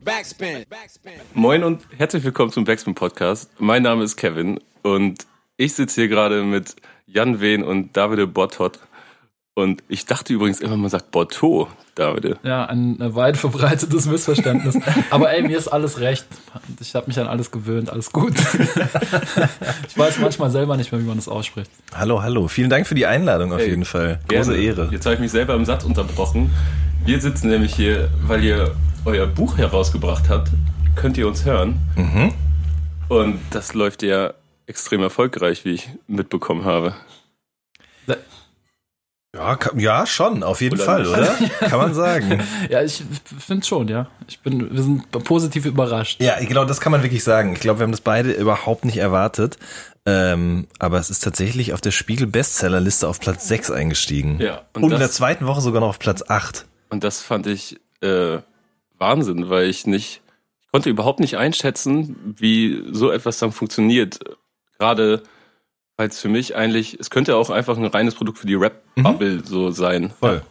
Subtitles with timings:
[0.00, 0.64] Backspin.
[1.34, 3.50] Moin und herzlich willkommen zum Backspin Podcast.
[3.58, 5.26] Mein Name ist Kevin und
[5.58, 6.76] ich sitze hier gerade mit
[7.06, 8.78] Jan Wehn und Davide Bottot.
[9.54, 12.38] Und ich dachte übrigens immer, man sagt Botto, Davide.
[12.42, 14.78] Ja, ein weit verbreitetes Missverständnis.
[15.10, 16.26] Aber ey, mir ist alles recht.
[16.80, 18.32] Ich habe mich an alles gewöhnt, alles gut.
[19.88, 21.70] ich weiß manchmal selber nicht mehr, wie man das ausspricht.
[21.94, 22.48] Hallo, hallo.
[22.48, 24.20] Vielen Dank für die Einladung auf Hey, jeden Fall.
[24.28, 24.64] Große Gerne.
[24.64, 24.88] Ehre.
[24.90, 26.50] Jetzt habe ich mich selber im Satz unterbrochen.
[27.04, 28.74] Wir sitzen nämlich hier, weil ihr
[29.04, 30.50] euer Buch herausgebracht habt.
[30.96, 31.80] Könnt ihr uns hören?
[31.96, 32.32] Mhm.
[33.08, 34.34] Und das läuft ja
[34.66, 36.94] extrem erfolgreich, wie ich mitbekommen habe.
[39.34, 41.34] Ja, ka- ja, schon, auf jeden Oder Fall, oder?
[41.60, 42.42] Kann man sagen.
[42.68, 43.02] Ja, ich
[43.38, 44.06] finde schon, ja.
[44.28, 46.20] Ich bin, wir sind positiv überrascht.
[46.22, 47.54] Ja, genau, das kann man wirklich sagen.
[47.54, 49.56] Ich glaube, wir haben das beide überhaupt nicht erwartet.
[50.04, 54.38] Ähm, aber es ist tatsächlich auf der Spiegel Bestsellerliste auf Platz 6 eingestiegen.
[54.38, 56.66] Ja, und Und, in das- der zweiten Woche sogar noch auf Platz 8.
[56.90, 58.38] Und das fand ich äh,
[59.02, 60.22] Wahnsinn, weil ich nicht,
[60.62, 64.20] ich konnte überhaupt nicht einschätzen, wie so etwas dann funktioniert.
[64.78, 65.22] Gerade
[65.96, 69.42] weil es für mich eigentlich, es könnte auch einfach ein reines Produkt für die Rap-Bubble
[69.44, 70.04] so sein.
[70.04, 70.10] Mhm.
[70.18, 70.42] Voll.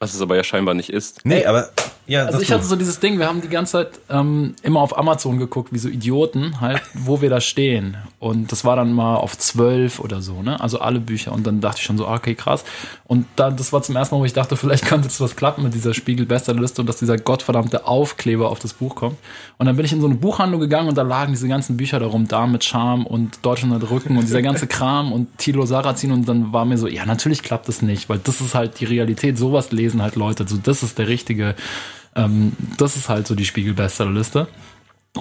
[0.00, 1.24] Was es aber ja scheinbar nicht ist.
[1.24, 1.70] Nee, aber
[2.08, 4.96] ja, Also ich hatte so dieses Ding, wir haben die ganze Zeit ähm, immer auf
[4.96, 7.98] Amazon geguckt, wie so Idioten, halt, wo wir da stehen.
[8.18, 10.58] Und das war dann mal auf zwölf oder so, ne?
[10.60, 11.32] Also alle Bücher.
[11.32, 12.64] Und dann dachte ich schon so, ah, okay, krass.
[13.04, 15.62] Und dann, das war zum ersten Mal, wo ich dachte, vielleicht könnte jetzt was klappen
[15.62, 19.18] mit dieser Spiegel-Bestsellerliste und dass dieser gottverdammte Aufkleber auf das Buch kommt.
[19.58, 22.00] Und dann bin ich in so eine Buchhandlung gegangen und da lagen diese ganzen Bücher
[22.00, 26.12] darum, da mit Charme und Deutschland hat Rücken und dieser ganze Kram und Tilo Sarrazin
[26.12, 28.86] und dann war mir so, ja, natürlich klappt das nicht, weil das ist halt die
[28.86, 31.54] Realität, sowas lesen halt Leute, so das ist der richtige,
[32.18, 34.48] ähm, das ist halt so die Spiegel-Bestsellerliste.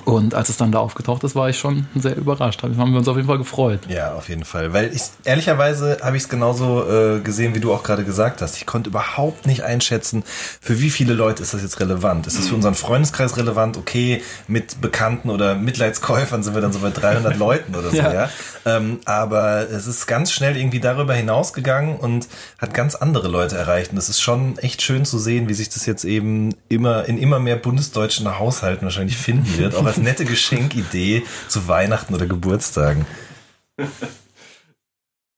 [0.05, 2.61] Und als es dann da aufgetaucht ist, war ich schon sehr überrascht.
[2.61, 3.79] Haben wir uns auf jeden Fall gefreut.
[3.87, 4.73] Ja, auf jeden Fall.
[4.73, 8.57] Weil ich, ehrlicherweise habe ich es genauso äh, gesehen, wie du auch gerade gesagt hast.
[8.57, 10.23] Ich konnte überhaupt nicht einschätzen,
[10.61, 12.27] für wie viele Leute ist das jetzt relevant.
[12.27, 13.77] Ist es für unseren Freundeskreis relevant?
[13.77, 18.13] Okay, mit Bekannten oder Mitleidskäufern sind wir dann so bei 300 Leuten oder so, ja.
[18.13, 18.29] Ja.
[18.65, 22.27] Ähm, aber es ist ganz schnell irgendwie darüber hinausgegangen und
[22.59, 23.91] hat ganz andere Leute erreicht.
[23.91, 27.17] Und es ist schon echt schön zu sehen, wie sich das jetzt eben immer in
[27.17, 29.76] immer mehr bundesdeutschen Haushalten wahrscheinlich finden wird.
[29.77, 33.05] Auch als nette Geschenkidee zu Weihnachten oder Geburtstagen.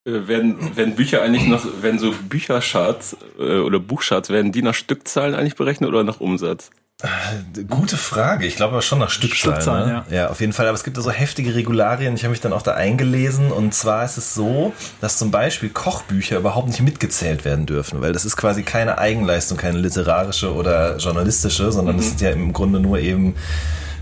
[0.05, 4.73] Äh, werden, werden Bücher eigentlich noch, werden so Büchercharts äh, oder Buchcharts, werden die nach
[4.73, 6.69] Stückzahlen eigentlich berechnet oder nach Umsatz?
[7.69, 8.45] Gute Frage.
[8.45, 9.55] Ich glaube aber schon nach Stückzahlen.
[9.55, 10.15] Stückzahlen, ne?
[10.15, 10.29] ja.
[10.29, 10.67] auf jeden Fall.
[10.67, 12.13] Aber es gibt da so heftige Regularien.
[12.15, 13.53] Ich habe mich dann auch da eingelesen.
[13.53, 18.11] Und zwar ist es so, dass zum Beispiel Kochbücher überhaupt nicht mitgezählt werden dürfen, weil
[18.11, 22.81] das ist quasi keine Eigenleistung, keine literarische oder journalistische, sondern das sind ja im Grunde
[22.81, 23.35] nur eben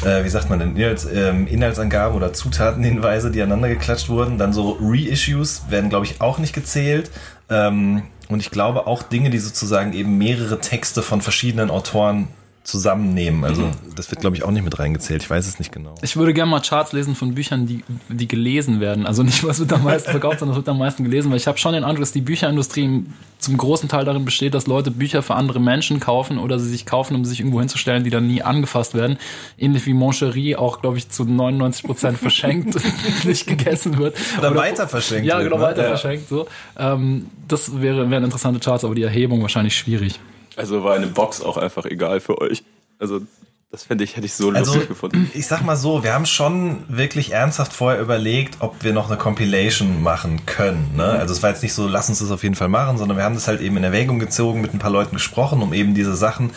[0.06, 4.38] äh, wie sagt man denn, Inhalts, ähm, Inhaltsangaben oder Zutatenhinweise, die aneinander geklatscht wurden.
[4.38, 7.12] Dann so Reissues werden, glaube ich, auch nicht gezählt.
[7.50, 12.28] Ähm, und ich glaube auch Dinge, die sozusagen eben mehrere Texte von verschiedenen Autoren
[12.68, 13.46] zusammennehmen.
[13.46, 15.24] Also das wird, glaube ich, auch nicht mit reingezählt.
[15.24, 15.96] Ich weiß es nicht genau.
[16.02, 19.06] Ich würde gerne mal Charts lesen von Büchern, die, die gelesen werden.
[19.08, 21.32] Also nicht, was wird am meisten verkauft, sondern was wird am meisten gelesen.
[21.32, 23.06] Weil ich habe schon den Eindruck, dass die Bücherindustrie
[23.40, 26.86] zum großen Teil darin besteht, dass Leute Bücher für andere Menschen kaufen oder sie sich
[26.86, 29.18] kaufen, um sich irgendwo hinzustellen, die dann nie angefasst werden.
[29.58, 32.76] Ähnlich wie Moncherie auch, glaube ich, zu 99 Prozent verschenkt,
[33.24, 34.18] nicht gegessen wird.
[34.40, 35.62] Oder weiter verschenkt Ja, genau, ne?
[35.64, 35.88] weiter Ja.
[35.90, 36.28] verschenkt.
[36.28, 36.48] So.
[36.78, 40.20] Ähm, das wäre, wären interessante Charts, aber die Erhebung wahrscheinlich schwierig.
[40.58, 42.64] Also war eine Box auch einfach egal für euch.
[43.00, 43.22] Also
[43.70, 45.30] das fände ich, hätte ich so Also, lustig gefunden.
[45.34, 49.18] ich sag mal so, wir haben schon wirklich ernsthaft vorher überlegt, ob wir noch eine
[49.18, 50.96] Compilation machen können.
[50.96, 51.04] Ne?
[51.04, 53.26] Also es war jetzt nicht so, lass uns das auf jeden Fall machen, sondern wir
[53.26, 56.16] haben das halt eben in Erwägung gezogen, mit ein paar Leuten gesprochen, um eben diese
[56.16, 56.52] Sachen,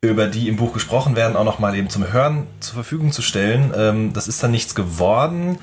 [0.00, 3.72] über die im Buch gesprochen werden, auch nochmal eben zum Hören zur Verfügung zu stellen.
[3.76, 5.58] Ähm, das ist dann nichts geworden.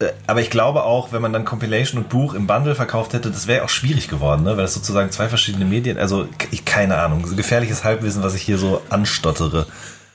[0.00, 3.30] Äh, Aber ich glaube auch, wenn man dann Compilation und Buch im Bundle verkauft hätte,
[3.30, 4.50] das wäre auch schwierig geworden, ne?
[4.50, 8.42] weil das sozusagen zwei verschiedene Medien, also ich, keine Ahnung, so gefährliches Halbwissen, was ich
[8.42, 9.66] hier so anstottere.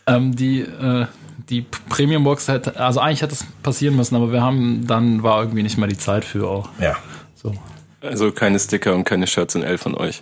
[0.05, 1.05] Ähm, die äh,
[1.49, 5.63] die Premium-Box hätte, also eigentlich hätte es passieren müssen, aber wir haben, dann war irgendwie
[5.63, 6.69] nicht mehr die Zeit für auch.
[6.79, 6.95] Ja,
[7.35, 7.53] So.
[8.01, 10.21] Also keine Sticker und keine Shirts in L von euch.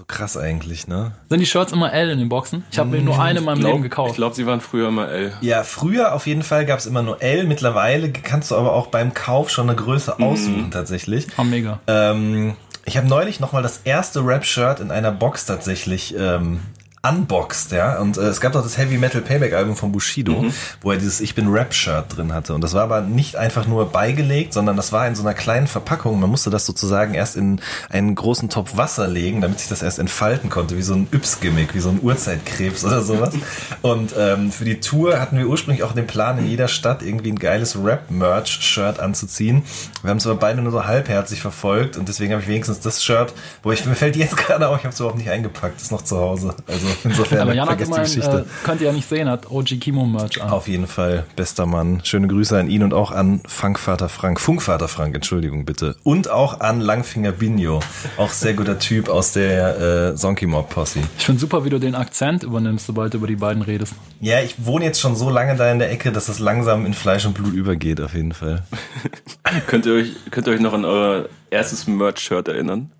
[0.00, 1.12] So krass eigentlich, ne?
[1.28, 2.64] Sind die Shirts immer L in den Boxen?
[2.70, 4.14] Ich habe mir nur eine in meinem Leben Ich gekauft.
[4.14, 5.32] glaube, sie waren früher mal L.
[5.42, 7.44] Ja, früher auf jeden Fall gab es immer nur L.
[7.44, 11.26] Mittlerweile kannst du aber auch beim Kauf schon eine Größe aussuchen tatsächlich.
[11.36, 11.80] Ah, mega.
[11.86, 12.54] Ähm,
[12.86, 16.60] ich habe neulich noch mal das erste Rap-Shirt in einer Box tatsächlich ähm,
[17.02, 17.98] unboxed, ja.
[17.98, 20.44] Und äh, es gab doch das Heavy Metal Payback Album von Bushido,
[20.82, 22.54] wo er dieses Ich bin Rap-Shirt drin hatte.
[22.54, 25.66] Und das war aber nicht einfach nur beigelegt, sondern das war in so einer kleinen
[25.66, 26.20] Verpackung.
[26.20, 29.98] Man musste das sozusagen erst in einen großen Topf Wasser legen, damit sich das erst
[29.98, 33.34] entfalten konnte, wie so ein Yps-Gimmick, wie so ein Urzeitkrebs oder sowas.
[33.80, 37.32] Und ähm, für die Tour hatten wir ursprünglich auch den Plan, in jeder Stadt irgendwie
[37.32, 39.62] ein geiles Rap-Merch-Shirt anzuziehen.
[40.02, 43.02] Wir haben es aber beide nur so halbherzig verfolgt und deswegen habe ich wenigstens das
[43.02, 43.32] Shirt,
[43.62, 46.02] wo ich mir fällt jetzt gerade auf, ich habe es überhaupt nicht eingepackt, ist noch
[46.02, 46.54] zu Hause.
[46.66, 48.46] Also insofern Aber Jan hat vergesst die Geschichte.
[48.46, 50.50] äh, könnt ihr ja nicht sehen, hat OG Kimo Merch an.
[50.50, 52.00] Auf jeden Fall, bester Mann.
[52.04, 54.40] Schöne Grüße an ihn und auch an Funkvater Frank.
[54.40, 55.96] Funkvater Frank, Entschuldigung bitte.
[56.02, 57.80] Und auch an Langfinger Binjo.
[58.16, 61.00] Auch sehr guter Typ aus der äh, Sonky Mob Posse.
[61.18, 63.94] Ich finde super, wie du den Akzent übernimmst, sobald du über die beiden redest.
[64.20, 66.94] Ja, ich wohne jetzt schon so lange da in der Ecke, dass es langsam in
[66.94, 68.64] Fleisch und Blut übergeht, auf jeden Fall.
[69.66, 72.90] Könnt ihr euch, könnt ihr euch noch an euer erstes Merch-Shirt erinnern?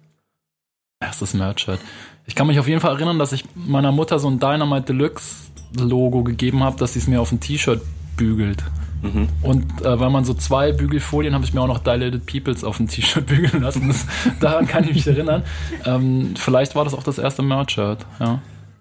[1.01, 1.81] Erstes Merch-Shirt.
[2.27, 5.51] Ich kann mich auf jeden Fall erinnern, dass ich meiner Mutter so ein Dynamite Deluxe
[5.79, 7.81] Logo gegeben habe, dass sie es mir auf ein T-Shirt
[8.17, 8.65] bügelt.
[9.43, 12.79] Und äh, weil man so zwei Bügelfolien habe ich mir auch noch Dilated Peoples auf
[12.81, 13.89] ein T-Shirt bügeln lassen.
[13.89, 14.07] Das,
[14.41, 15.43] daran kann ich mich erinnern.
[15.87, 18.05] Ähm, vielleicht war das auch das erste Merch-Shirt.
[18.19, 18.41] Ja.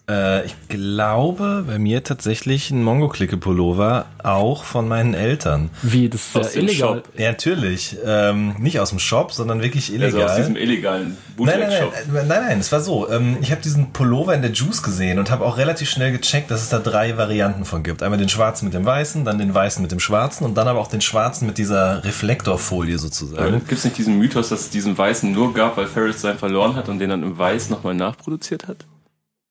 [0.10, 5.70] Äh, ich glaube, bei mir tatsächlich ein Mongo-Klicke-Pullover, auch von meinen Eltern.
[5.84, 6.96] Wie, das ist Aus ja dem illegal.
[6.96, 7.10] Shop.
[7.18, 7.98] Ja, natürlich.
[8.04, 10.22] Ähm, nicht aus dem Shop, sondern wirklich illegal.
[10.22, 11.94] Also aus diesem illegalen Nein, nein, Bootleg-Shop.
[12.12, 13.10] nein, nein, nein, es war so.
[13.10, 16.50] Ähm, ich habe diesen Pullover in der Juice gesehen und habe auch relativ schnell gecheckt,
[16.52, 18.02] dass es da drei Varianten von gibt.
[18.02, 20.80] Einmal den schwarzen mit dem weißen, dann den weißen mit dem schwarzen und dann aber
[20.80, 23.54] auch den schwarzen mit dieser Reflektorfolie sozusagen.
[23.60, 26.76] Gibt es nicht diesen Mythos, dass es diesen Weißen nur gab, weil Ferris seinen verloren
[26.76, 28.86] hat und den dann im Weiß nochmal nachproduziert hat?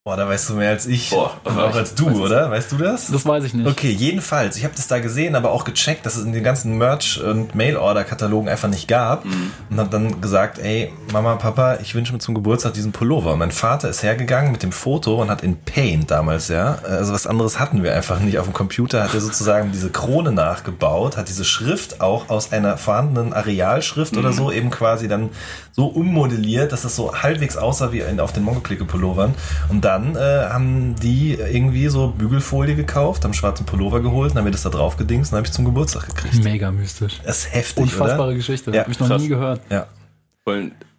[0.09, 1.11] Boah, da weißt du mehr als ich.
[1.11, 2.51] Boah, und auch als du, oder?
[2.51, 3.09] Weißt du das?
[3.09, 3.69] Das weiß ich nicht.
[3.69, 4.57] Okay, jedenfalls.
[4.57, 7.55] Ich habe das da gesehen, aber auch gecheckt, dass es in den ganzen Merch- und
[7.55, 9.27] Mail-Order-Katalogen einfach nicht gab.
[9.69, 13.35] Und habe dann gesagt, ey, Mama, Papa, ich wünsche mir zum Geburtstag diesen Pullover.
[13.35, 17.13] Und mein Vater ist hergegangen mit dem Foto und hat in Paint damals, ja, also
[17.13, 18.39] was anderes hatten wir einfach nicht.
[18.39, 22.79] Auf dem Computer hat er sozusagen diese Krone nachgebaut, hat diese Schrift auch aus einer
[22.79, 25.29] vorhandenen Arealschrift oder so eben quasi dann
[25.73, 29.35] so ummodelliert, dass es so halbwegs aussah wie auf den Mongo-Klicke-Pullovern.
[29.69, 34.45] Und dann äh, haben die irgendwie so Bügelfolie gekauft, haben schwarzen Pullover geholt, dann haben
[34.47, 36.43] wir das da drauf gedingst und habe ich zum Geburtstag gekriegt.
[36.45, 37.21] Mega mystisch.
[37.25, 38.35] Das ist heftig, Unfassbare oder?
[38.35, 38.71] Geschichte.
[38.71, 39.23] Ja, Habe ich noch krass.
[39.23, 39.61] nie gehört.
[39.71, 39.87] Ja.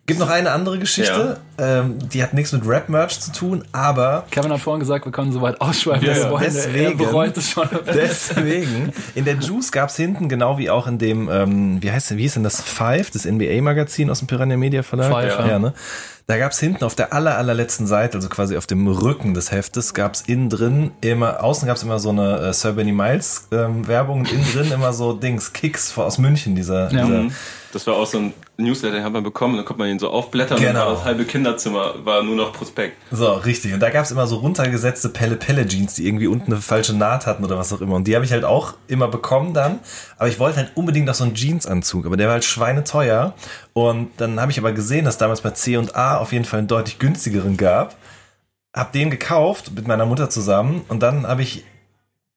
[0.09, 4.51] Gibt noch eine andere Geschichte, ähm, die hat nichts mit Rap-Merch zu tun, aber Kevin
[4.51, 6.31] hat vorhin gesagt, wir können so weit ausschweifen, Ja, ja.
[6.31, 6.97] Er Deswegen.
[6.97, 7.69] bereut es schon.
[7.85, 12.17] Deswegen, in der Juice gab's hinten, genau wie auch in dem, ähm, wie heißt denn,
[12.17, 15.11] wie hieß denn das, Five, das NBA-Magazin aus dem Piranha Media Verlag?
[15.11, 15.47] Five, ja.
[15.47, 15.59] ja.
[15.59, 15.73] ne?
[16.27, 19.93] Da gab's hinten auf der aller, allerletzten Seite, also quasi auf dem Rücken des Heftes,
[19.93, 24.19] gab's innen drin immer, außen gab's immer so eine äh, Sir Benny Miles ähm, Werbung
[24.19, 27.03] und innen drin immer so Dings, Kicks aus München, dieser, Ja.
[27.05, 27.31] dieser Mhm.
[27.73, 30.57] das war auch so ein Newsletter, hat man bekommen, dann konnte man ihn so aufblättern
[30.57, 30.85] und Genau.
[30.85, 32.97] war das halbe Kinderzimmer war nur noch Prospekt.
[33.11, 33.73] So, richtig.
[33.73, 37.57] Und da gab's immer so runtergesetzte Pelle-Pelle-Jeans, die irgendwie unten eine falsche Naht hatten oder
[37.57, 37.95] was auch immer.
[37.95, 39.79] Und die habe ich halt auch immer bekommen dann.
[40.17, 42.05] Aber ich wollte halt unbedingt noch so einen Jeansanzug.
[42.05, 43.33] Aber der war halt schweineteuer.
[43.73, 46.99] Und dann habe ich aber gesehen, dass damals bei C&A auf jeden Fall einen deutlich
[46.99, 47.95] günstigeren gab.
[48.73, 50.81] Hab den gekauft mit meiner Mutter zusammen.
[50.89, 51.63] Und dann habe ich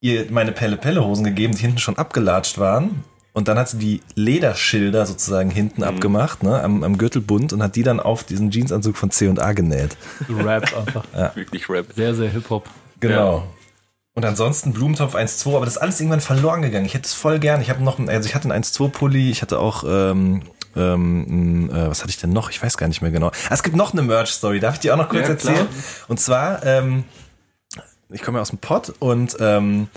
[0.00, 3.04] ihr meine Pelle-Pelle-Hosen gegeben, die hinten schon abgelatscht waren.
[3.34, 7.76] Und dann hat sie die Lederschilder sozusagen hinten abgemacht, ne, am, am Gürtelbund und hat
[7.76, 9.96] die dann auf diesen Jeansanzug von C&A genäht.
[10.29, 11.05] Rap einfach.
[11.34, 11.87] Wirklich Rap.
[11.96, 12.69] Sehr, sehr Hip-Hop.
[13.00, 13.38] Genau.
[13.38, 13.43] Ja.
[14.14, 16.84] Und ansonsten Blumentopf 1-2, aber das ist alles irgendwann verloren gegangen.
[16.84, 17.62] Ich hätte es voll gern.
[17.62, 20.43] Ich habe noch, einen- also ich hatte einen 1-2-Pulli, ich hatte auch, ähm,
[20.76, 22.50] ähm, äh, was hatte ich denn noch?
[22.50, 23.29] Ich weiß gar nicht mehr genau.
[23.49, 25.55] Ah, es gibt noch eine Merch-Story, darf ich die auch noch kurz Ja, klar.
[25.55, 25.69] erzählen?
[26.08, 27.05] Und zwar, ähm,
[28.11, 29.88] ich komme ja aus dem Pott und ähm,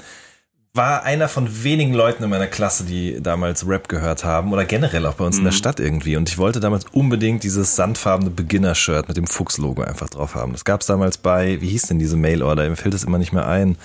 [0.76, 5.06] war einer von wenigen Leuten in meiner Klasse, die damals Rap gehört haben oder generell
[5.06, 6.18] auch bei uns in der Stadt irgendwie.
[6.18, 10.52] Und ich wollte damals unbedingt dieses sandfarbene Beginner-Shirt mit dem Fuchs-Logo einfach drauf haben.
[10.52, 12.70] Das gab es damals bei, wie hieß denn diese Mail-Order?
[12.70, 13.78] Mir fällt das immer nicht mehr ein.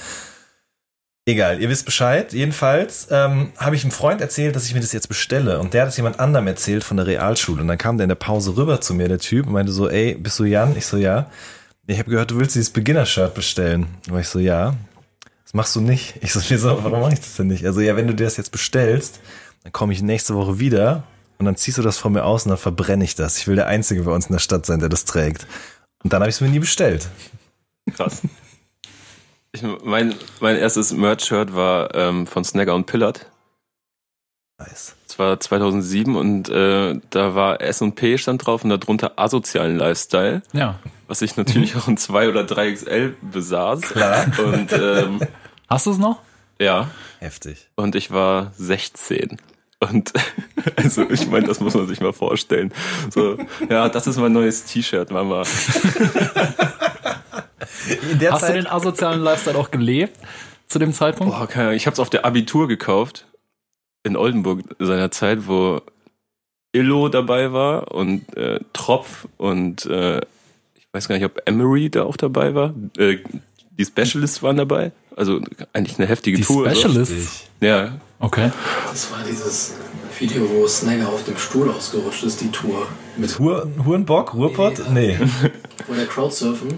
[1.27, 2.33] Egal, ihr wisst Bescheid.
[2.33, 5.61] Jedenfalls ähm, habe ich einem Freund erzählt, dass ich mir das jetzt bestelle.
[5.61, 7.63] Und der hat es jemand anderem erzählt von der Realschule.
[7.63, 9.89] Und dann kam der in der Pause rüber zu mir, der Typ, und meinte so,
[9.89, 10.75] ey, bist du Jan?
[10.77, 11.31] Ich so, ja.
[11.87, 13.87] Ich habe gehört, du willst dieses Beginner-Shirt bestellen.
[14.11, 14.75] Und ich so, ja.
[15.51, 16.15] Das machst du nicht.
[16.21, 17.67] Ich so, wieso, warum mache ich das denn nicht?
[17.67, 19.21] Also, ja, wenn du dir das jetzt bestellst,
[19.65, 21.03] dann komme ich nächste Woche wieder
[21.39, 23.37] und dann ziehst du das von mir aus und dann verbrenne ich das.
[23.39, 25.49] Ich will der Einzige bei uns in der Stadt sein, der das trägt.
[26.05, 27.09] Und dann habe ich es mir nie bestellt.
[27.95, 28.23] Krass.
[29.51, 33.27] Ich, mein, mein erstes Merch-Shirt war ähm, von Snagger und Pillard.
[34.59, 34.95] Nice.
[35.09, 40.79] Das war 2007 und äh, da war S&P stand drauf und darunter asozialen Lifestyle, Ja.
[41.09, 43.81] was ich natürlich auch in 2 oder 3XL besaß.
[43.81, 44.27] Klar.
[44.39, 45.21] Und ähm,
[45.71, 46.21] Hast du es noch?
[46.59, 47.69] ja, Heftig.
[47.77, 49.39] und ich war 16.
[49.79, 50.13] Und
[50.77, 52.73] also ich meine, das muss man sich mal vorstellen.
[53.09, 53.39] So,
[53.71, 55.45] ja, das ist mein neues T-Shirt, Mama.
[58.13, 60.19] In der Hast du Zeit, den asozialen Lifestyle auch gelebt
[60.67, 61.33] zu dem Zeitpunkt?
[61.33, 61.77] Boah, keine Ahnung.
[61.77, 63.27] Ich habe es auf der Abitur gekauft
[64.03, 65.81] in Oldenburg seiner Zeit, wo
[66.73, 72.03] Illo dabei war und äh, Tropf und äh, ich weiß gar nicht, ob Emery da
[72.03, 72.75] auch dabei war.
[72.99, 73.19] Äh,
[73.79, 74.93] die Specialists waren dabei.
[75.17, 75.41] Also
[75.73, 76.69] eigentlich eine heftige Die Tour.
[76.71, 77.43] Specialists?
[77.61, 78.51] Ja, Okay.
[78.91, 79.73] Das war dieses
[80.19, 82.87] Video, wo Snagger auf dem Stuhl ausgerutscht ist, die Tour.
[83.17, 84.75] Mit Hur, Hurenbock, Ruhrpott?
[84.93, 85.17] Nee.
[85.87, 86.69] vor der Crowdsurfen.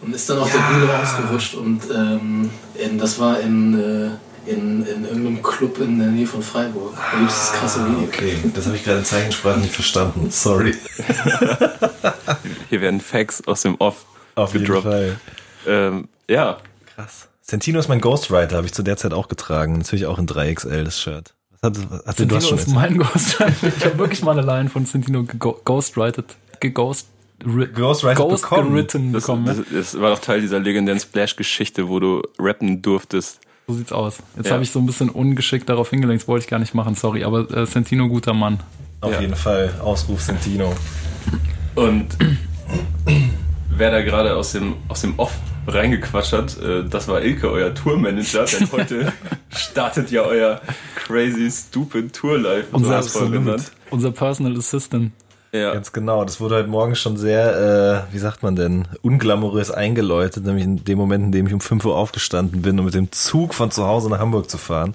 [0.00, 4.86] und ist dann auf der Bühne ausgerutscht und ähm, in, das war in, äh, in,
[4.86, 6.94] in irgendeinem Club in der Nähe von Freiburg.
[7.12, 8.04] Da gibt es das krasse Video.
[8.08, 10.30] Okay, das habe ich gerade in Zeichensprache nicht verstanden.
[10.30, 10.74] Sorry.
[12.70, 14.84] Hier werden Facts aus dem Off Auf jeden gedroppt.
[14.86, 15.20] Fall.
[15.66, 16.56] Ähm, ja,
[16.94, 17.28] Krass.
[17.48, 19.78] Sentino ist mein Ghostwriter, habe ich zu der Zeit auch getragen.
[19.78, 21.34] Natürlich auch in 3XL, das Shirt.
[21.52, 22.74] Was hat, was hat du hast schon ist jetzt?
[22.74, 23.54] mein Ghostwriter.
[23.78, 26.24] Ich habe wirklich mal eine Line von Sentino gego- ghostwrited,
[26.58, 27.06] geghost,
[27.44, 28.72] ri- Ghostwriter ghost bekommen.
[28.74, 29.46] geritten das, bekommen.
[29.46, 29.64] das, ne?
[29.72, 33.38] das war doch Teil dieser legendären Splash-Geschichte, wo du rappen durftest.
[33.68, 34.18] So sieht's aus.
[34.36, 34.52] Jetzt Ja.
[34.54, 37.22] habe ich so ein bisschen ungeschickt darauf hingelenkt, das wollte ich gar nicht machen, sorry.
[37.24, 38.58] Aber äh, Sentino, guter Mann.
[39.00, 39.20] Auf Ja.
[39.20, 39.72] jeden Fall.
[39.80, 40.74] Ausruf Sentino.
[41.76, 42.06] Und
[43.70, 45.32] wer da gerade aus dem, aus dem Off
[45.66, 49.12] reingequatscht hat, äh, das war Ilke, euer Tourmanager, denn heute
[49.50, 50.60] startet ja euer
[50.94, 52.66] crazy, stupid Tour Live.
[52.72, 53.62] Unser absolut.
[53.90, 55.12] Unser Personal Assistant.
[55.52, 55.72] Ja.
[55.72, 56.24] Ganz genau.
[56.24, 60.84] Das wurde heute Morgen schon sehr, äh, wie sagt man denn, unglamourös eingeläutet, nämlich in
[60.84, 63.70] dem Moment, in dem ich um 5 Uhr aufgestanden bin, um mit dem Zug von
[63.70, 64.94] zu Hause nach Hamburg zu fahren.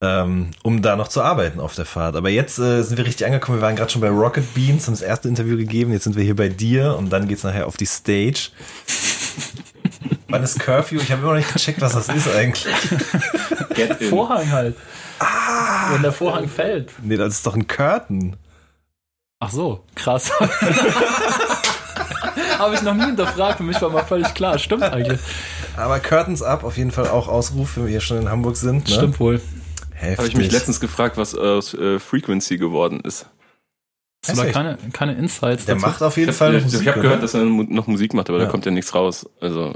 [0.00, 2.14] Ähm, um da noch zu arbeiten auf der Fahrt.
[2.14, 3.58] Aber jetzt äh, sind wir richtig angekommen.
[3.58, 5.92] Wir waren gerade schon bei Rocket Beans, haben das erste Interview gegeben.
[5.92, 8.50] Jetzt sind wir hier bei dir und dann geht's nachher auf die Stage.
[10.28, 10.96] Wann ist Curfew?
[10.96, 12.66] Ich habe immer noch nicht gecheckt, was das ist eigentlich.
[13.74, 14.08] Get in.
[14.10, 14.76] Vorhang halt.
[15.18, 15.92] Ah!
[15.94, 16.92] Wenn der Vorhang fällt.
[17.02, 18.36] Nee, das ist doch ein Curtain.
[19.40, 20.30] Ach so, krass.
[22.58, 24.58] Habe ich noch nie hinterfragt, für mich war mal völlig klar.
[24.58, 25.20] Stimmt eigentlich.
[25.76, 28.88] Aber Curtains Up, auf jeden Fall auch Ausruf, wenn wir hier schon in Hamburg sind.
[28.88, 28.94] Ne?
[28.94, 29.40] Stimmt wohl.
[29.92, 30.18] Heftig.
[30.18, 33.26] Habe ich mich letztens gefragt, was aus äh, Frequency geworden ist.
[34.26, 34.54] Hast du da Echt?
[34.54, 35.86] keine, keine Insights Der dazu?
[35.86, 37.02] macht auf jeden Ich Fall habe Musik, hab oder?
[37.02, 38.44] gehört, dass er noch Musik macht, aber Ja.
[38.46, 39.28] da kommt ja nichts raus.
[39.40, 39.74] Also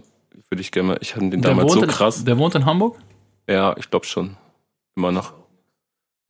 [0.53, 0.99] würde ich gerne mal.
[1.01, 2.25] Ich hatte den der damals so in, krass.
[2.25, 2.99] Der wohnt in Hamburg?
[3.49, 4.37] Ja, ich glaube schon.
[4.95, 5.33] Immer noch.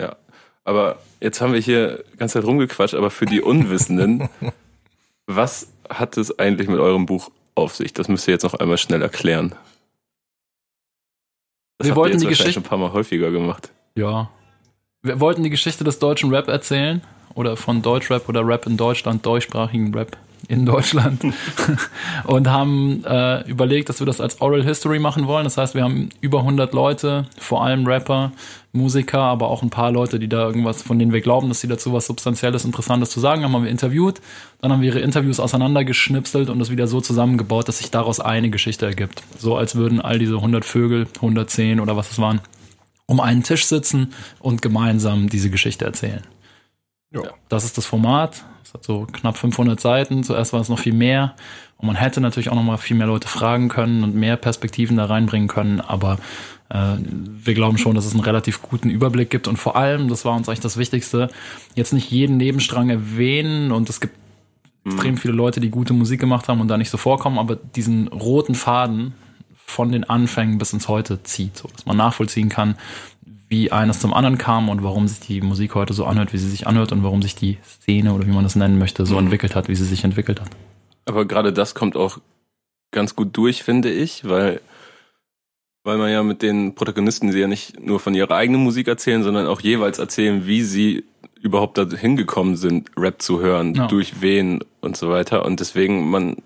[0.00, 0.14] Ja.
[0.62, 4.28] Aber jetzt haben wir hier die ganze Zeit rumgequatscht, aber für die Unwissenden,
[5.26, 7.92] was hat es eigentlich mit eurem Buch auf sich?
[7.94, 9.56] Das müsst ihr jetzt noch einmal schnell erklären.
[11.78, 13.72] Das Wir wollten die Geschichte- ein paar Mal häufiger gemacht.
[13.96, 14.30] Ja.
[15.02, 17.02] Wir wollten die Geschichte des deutschen Rap erzählen.
[17.34, 20.16] Oder von Deutschrap oder Rap in Deutschland, deutschsprachigen Rap
[20.48, 21.24] in Deutschland.
[22.24, 25.44] und haben äh, überlegt, dass wir das als Oral History machen wollen.
[25.44, 28.32] Das heißt, wir haben über 100 Leute, vor allem Rapper,
[28.72, 31.68] Musiker, aber auch ein paar Leute, die da irgendwas, von denen wir glauben, dass sie
[31.68, 34.20] dazu was Substanzielles, Interessantes zu sagen haben, haben wir interviewt.
[34.60, 38.50] Dann haben wir ihre Interviews auseinandergeschnipselt und das wieder so zusammengebaut, dass sich daraus eine
[38.50, 39.22] Geschichte ergibt.
[39.38, 42.40] So als würden all diese 100 Vögel, 110 oder was es waren,
[43.06, 46.22] um einen Tisch sitzen und gemeinsam diese Geschichte erzählen.
[47.12, 47.22] Ja.
[47.48, 48.44] Das ist das Format.
[48.72, 50.24] Es hat so knapp 500 Seiten.
[50.24, 51.34] Zuerst war es noch viel mehr.
[51.76, 54.96] Und man hätte natürlich auch noch mal viel mehr Leute fragen können und mehr Perspektiven
[54.96, 55.82] da reinbringen können.
[55.82, 56.18] Aber
[56.70, 59.46] äh, wir glauben schon, dass es einen relativ guten Überblick gibt.
[59.46, 61.28] Und vor allem, das war uns eigentlich das Wichtigste,
[61.74, 63.72] jetzt nicht jeden Nebenstrang erwähnen.
[63.72, 64.14] Und es gibt
[64.86, 67.38] extrem viele Leute, die gute Musik gemacht haben und da nicht so vorkommen.
[67.38, 69.12] Aber diesen roten Faden
[69.66, 72.76] von den Anfängen bis ins Heute zieht, so dass man nachvollziehen kann,
[73.52, 76.48] wie eines zum anderen kam und warum sich die Musik heute so anhört, wie sie
[76.48, 79.54] sich anhört und warum sich die Szene oder wie man das nennen möchte, so entwickelt
[79.54, 80.48] hat, wie sie sich entwickelt hat.
[81.04, 82.18] Aber gerade das kommt auch
[82.92, 84.62] ganz gut durch, finde ich, weil,
[85.84, 89.22] weil man ja mit den Protagonisten sie ja nicht nur von ihrer eigenen Musik erzählen,
[89.22, 91.04] sondern auch jeweils erzählen, wie sie
[91.42, 93.86] überhaupt da hingekommen sind, Rap zu hören, Ja.
[93.86, 95.44] durch wen und so weiter.
[95.44, 96.36] Und deswegen man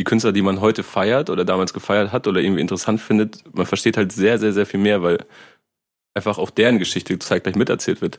[0.00, 3.66] die Künstler, die man heute feiert oder damals gefeiert hat oder irgendwie interessant findet, man
[3.66, 5.18] versteht halt sehr, sehr, sehr viel mehr, weil
[6.14, 8.18] einfach auch deren Geschichte zeitgleich miterzählt wird.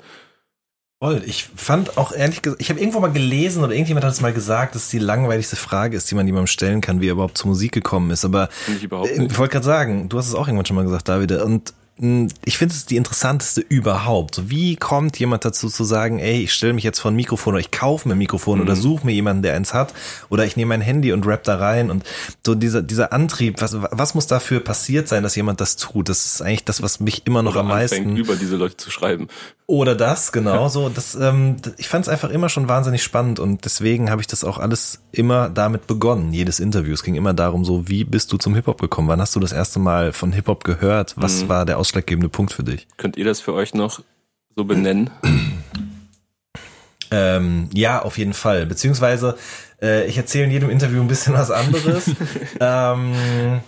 [1.01, 1.21] Voll.
[1.25, 4.31] Ich fand auch ehrlich gesagt, ich habe irgendwo mal gelesen oder irgendjemand hat es mal
[4.31, 7.49] gesagt, dass die langweiligste Frage ist, die man jemandem stellen kann, wie er überhaupt zur
[7.49, 8.23] Musik gekommen ist.
[8.23, 11.33] Aber ich ich wollte gerade sagen, du hast es auch irgendwann schon mal gesagt, David.
[11.33, 14.49] Und ich finde es die interessanteste überhaupt.
[14.49, 17.59] Wie kommt jemand dazu zu sagen, ey, ich stelle mich jetzt vor ein Mikrofon oder
[17.59, 19.93] ich kaufe mir ein Mikrofon oder suche mir jemanden, der eins hat
[20.29, 22.03] oder ich nehme mein Handy und rap da rein und
[22.43, 26.09] so dieser, dieser Antrieb, was, was muss dafür passiert sein, dass jemand das tut?
[26.09, 28.89] Das ist eigentlich das, was mich immer noch Oder am meisten über diese Leute zu
[28.89, 29.27] schreiben.
[29.67, 30.89] oder das, genau so.
[30.89, 34.43] Das, ähm, ich fand es einfach immer schon wahnsinnig spannend und deswegen habe ich das
[34.43, 36.33] auch alles immer damit begonnen.
[36.33, 36.93] Jedes Interview.
[36.93, 39.07] Es ging immer darum, so, wie bist du zum Hip-Hop gekommen?
[39.09, 41.13] Wann hast du das erste Mal von Hip-Hop gehört?
[41.17, 42.87] Was war der ausschlaggebende Punkt für dich?
[42.95, 44.01] Könnt ihr das für euch noch
[44.55, 45.09] so benennen?
[47.15, 48.65] Ähm, ja, auf jeden Fall.
[48.65, 49.37] Beziehungsweise,
[49.79, 52.09] äh, ich erzähle in jedem Interview ein bisschen was anderes.
[52.59, 53.61] ähm,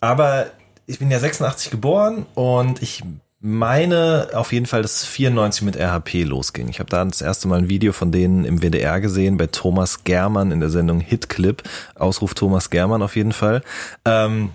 [0.00, 0.46] aber
[0.86, 3.02] ich bin ja 86 geboren und ich
[3.38, 6.68] meine auf jeden Fall, dass es 94 mit RHP losging.
[6.68, 10.04] Ich habe da das erste Mal ein Video von denen im WDR gesehen, bei Thomas
[10.04, 11.62] Germann in der Sendung Hit Clip.
[11.96, 13.60] Ausruf Thomas Germann auf jeden Fall.
[14.06, 14.52] Ähm,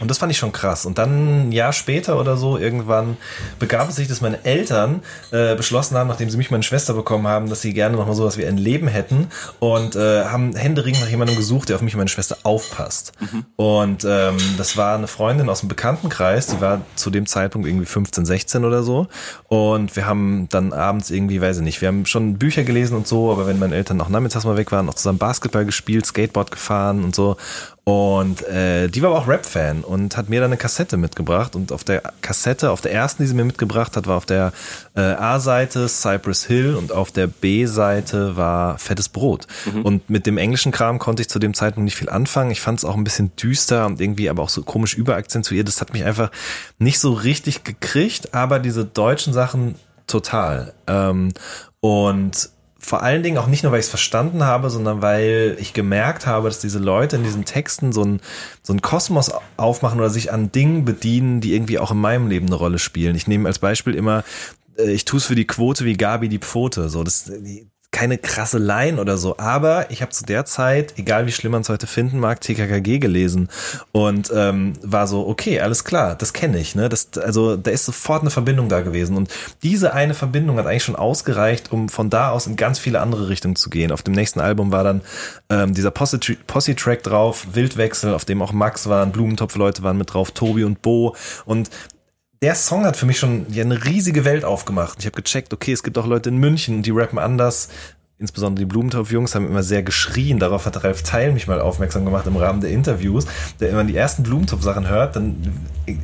[0.00, 0.86] Und das fand ich schon krass.
[0.86, 3.18] Und dann ein Jahr später oder so irgendwann
[3.58, 7.26] begab es sich, dass meine Eltern äh, beschlossen haben, nachdem sie mich meine Schwester bekommen
[7.26, 11.02] haben, dass sie gerne noch mal sowas wie ein Leben hätten und äh, haben händeringend
[11.02, 13.12] nach jemandem gesucht, der auf mich und meine Schwester aufpasst.
[13.56, 17.84] Und ähm, das war eine Freundin aus dem Bekanntenkreis, die war zu dem Zeitpunkt irgendwie
[17.84, 19.08] 15, 16 oder so.
[19.48, 23.06] Und wir haben dann abends irgendwie, weiß ich nicht, wir haben schon Bücher gelesen und
[23.06, 26.50] so, aber wenn meine Eltern noch nachmittags mal weg waren, auch zusammen Basketball gespielt, Skateboard
[26.50, 27.36] gefahren und so.
[27.84, 31.56] Und äh, die war aber auch Rap-Fan und hat mir dann eine Kassette mitgebracht.
[31.56, 34.52] Und auf der Kassette, auf der ersten, die sie mir mitgebracht hat, war auf der
[34.94, 39.48] äh, A-Seite Cypress Hill und auf der B-Seite war Fettes Brot.
[39.82, 42.52] Und mit dem englischen Kram konnte ich zu dem Zeitpunkt nicht viel anfangen.
[42.52, 45.66] Ich fand es auch ein bisschen düster und irgendwie aber auch so komisch überakzentuiert.
[45.66, 46.30] Das hat mich einfach
[46.78, 49.74] nicht so richtig gekriegt, aber diese deutschen Sachen
[50.06, 50.72] total.
[50.86, 51.32] Ähm,
[51.80, 52.50] und
[52.84, 56.26] vor allen Dingen auch nicht nur, weil ich es verstanden habe, sondern weil ich gemerkt
[56.26, 58.20] habe, dass diese Leute in diesen Texten so ein
[58.62, 62.46] so ein Kosmos aufmachen oder sich an Dingen bedienen, die irgendwie auch in meinem Leben
[62.46, 63.14] eine Rolle spielen.
[63.14, 64.24] Ich nehme als Beispiel immer,
[64.76, 66.88] äh, ich tue es für die Quote wie Gabi die Pfote.
[66.88, 67.30] So, das
[67.92, 71.60] keine krasse Line oder so, aber ich habe zu der Zeit, egal wie schlimm man
[71.60, 73.48] es heute finden mag, TKKG gelesen
[73.92, 76.88] und ähm, war so, okay, alles klar, das kenne ich, ne?
[76.88, 79.30] Das, also da ist sofort eine Verbindung da gewesen und
[79.62, 83.28] diese eine Verbindung hat eigentlich schon ausgereicht, um von da aus in ganz viele andere
[83.28, 83.92] Richtungen zu gehen.
[83.92, 85.02] Auf dem nächsten Album war dann
[85.50, 90.30] ähm, dieser Posse-Track Posse drauf, Wildwechsel, auf dem auch Max waren, Blumentopf-Leute waren mit drauf,
[90.30, 91.68] Tobi und Bo und
[92.42, 94.98] der Song hat für mich schon ja, eine riesige Welt aufgemacht.
[94.98, 97.68] Ich habe gecheckt, okay, es gibt auch Leute in München, die rappen anders.
[98.22, 100.38] Insbesondere die Blumentopf-Jungs haben immer sehr geschrien.
[100.38, 103.26] Darauf hat Ralf Teil mich mal aufmerksam gemacht im Rahmen der Interviews.
[103.58, 105.36] Der immer die ersten Blumentopf-Sachen hört, dann,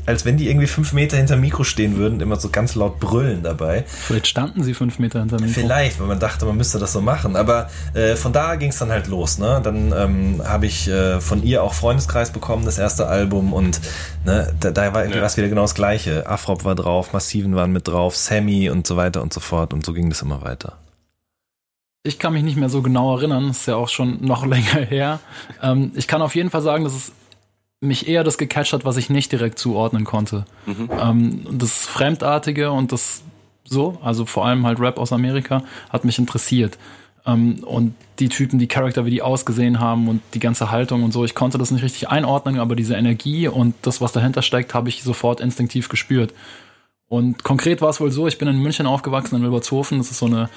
[0.05, 2.99] als wenn die irgendwie fünf Meter hinter dem Mikro stehen würden, immer so ganz laut
[2.99, 3.85] brüllen dabei.
[3.87, 5.47] Vielleicht standen sie fünf Meter hinter mir.
[5.47, 7.37] Vielleicht, weil man dachte, man müsste das so machen.
[7.37, 9.39] Aber äh, von da ging es dann halt los.
[9.39, 9.61] Ne?
[9.63, 13.53] Dann ähm, habe ich äh, von ihr auch Freundeskreis bekommen, das erste Album.
[13.53, 13.81] Und
[14.27, 15.25] ne, da, da war irgendwie Ja.
[15.25, 16.27] was wieder genau das Gleiche.
[16.29, 19.73] Afrop war drauf, Massiven waren mit drauf, Sammy und so weiter und so fort.
[19.73, 20.79] Und so ging das immer weiter.
[22.03, 25.21] Ich kann mich nicht mehr so genau erinnern, ist ja auch schon noch länger her.
[25.63, 27.13] Ähm, ich kann auf jeden Fall sagen, dass es
[27.81, 30.45] mich eher das gecatcht hat, was ich nicht direkt zuordnen konnte.
[30.91, 33.23] Ähm, das Fremdartige und das
[33.65, 36.79] so, also vor allem halt Rap aus Amerika, hat mich interessiert.
[37.27, 41.13] Ähm, und die Typen, die Charakter, wie die ausgesehen haben und die ganze Haltung und
[41.13, 44.75] so, ich konnte das nicht richtig einordnen, aber diese Energie und das, was dahinter steckt,
[44.75, 46.35] habe ich sofort instinktiv gespürt.
[47.09, 50.19] Und konkret war es wohl so, ich bin in München aufgewachsen, in Wilbertshofen, das ist
[50.19, 50.51] so eine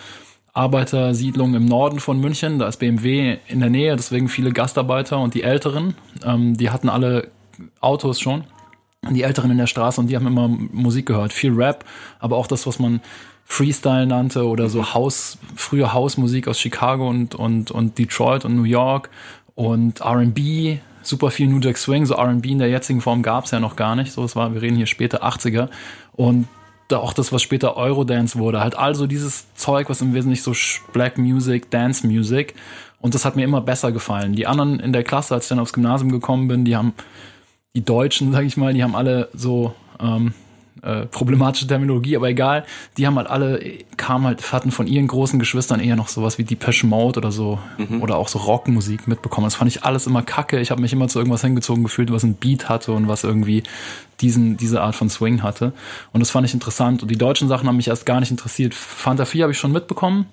[0.54, 2.60] Arbeitersiedlung im Norden von München.
[2.60, 6.90] Da ist BMW in der Nähe, deswegen viele Gastarbeiter und die Älteren, ähm, die hatten
[6.90, 7.30] alle
[7.80, 8.44] Autos schon.
[9.10, 11.34] Die Älteren in der Straße und die haben immer Musik gehört.
[11.34, 11.86] Viel Rap,
[12.20, 13.02] aber auch das, was man
[13.46, 18.64] Freestyle nannte oder so Haus, frühe Hausmusik aus Chicago und, und, und Detroit und New
[18.64, 19.10] York
[19.56, 23.60] und R&B, super viel New Jack Swing, so R&B in der jetzigen Form gab's ja
[23.60, 24.12] noch gar nicht.
[24.12, 25.70] So, es war, wir reden hier später 80er
[26.14, 26.48] und
[26.92, 30.54] da auch das, was später Eurodance wurde, halt also dieses Zeug, was im Wesentlichen so
[30.94, 32.56] Black Music, Dance Music
[33.00, 34.34] und das hat mir immer besser gefallen.
[34.34, 36.94] Die anderen in der Klasse, als ich dann aufs Gymnasium gekommen bin, die haben
[37.74, 40.34] die Deutschen, sag ich mal, die haben alle so ähm,
[40.84, 42.66] äh, problematische Terminologie, aber egal,
[42.98, 43.60] die haben halt alle,
[43.98, 47.60] kamen halt, hatten von ihren großen Geschwistern eher noch sowas wie Depeche Mode oder so,
[48.02, 49.46] oder auch so Rockmusik mitbekommen.
[49.46, 50.60] Das fand ich alles immer kacke.
[50.60, 53.64] Ich habe mich immer zu irgendwas hingezogen gefühlt, was ein Beat hatte und was irgendwie
[54.22, 55.74] diesen, diese Art von Swing hatte.
[56.14, 57.02] Und das fand ich interessant.
[57.02, 58.74] Und die deutschen Sachen haben mich erst gar nicht interessiert.
[58.74, 60.28] Fanta 4 habe ich schon mitbekommen.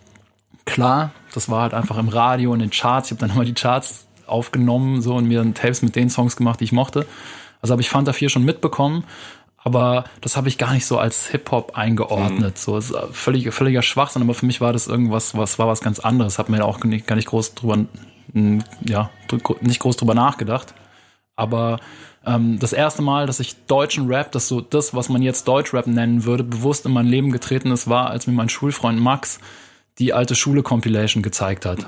[0.64, 3.10] Klar, das war halt einfach im Radio und in den Charts.
[3.10, 6.36] Ich habe dann immer die Charts aufgenommen so und mir dann Tapes mit den Songs
[6.36, 7.06] gemacht, die ich mochte.
[7.60, 9.04] Also habe ich Fanta 4 schon mitbekommen,
[9.62, 12.58] aber das habe ich gar nicht so als Hip-Hop eingeordnet.
[12.58, 15.80] So es ist völlig, völliger Schwachsinn, aber für mich war das irgendwas, was war was
[15.80, 16.38] ganz anderes.
[16.38, 17.84] Hab mir auch nicht, gar nicht groß drüber,
[18.32, 19.10] ja,
[19.60, 20.74] nicht groß drüber nachgedacht.
[21.34, 21.78] Aber
[22.24, 25.86] ähm, das erste Mal, dass ich deutschen Rap, das so das, was man jetzt Deutschrap
[25.86, 29.38] nennen würde, bewusst in mein Leben getreten ist, war, als mir mein Schulfreund Max
[29.98, 31.84] die alte Schule-Compilation gezeigt hat.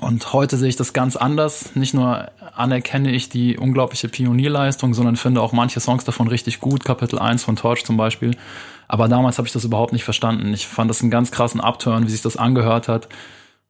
[0.00, 1.74] Und heute sehe ich das ganz anders.
[1.74, 6.84] Nicht nur anerkenne ich die unglaubliche Pionierleistung, sondern finde auch manche Songs davon richtig gut.
[6.84, 8.36] Kapitel 1 von Torch zum Beispiel.
[8.86, 10.52] Aber damals habe ich das überhaupt nicht verstanden.
[10.52, 13.08] Ich fand das einen ganz krassen Upturn, wie sich das angehört hat.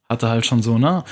[0.09, 1.05] Hatte halt schon so, ne?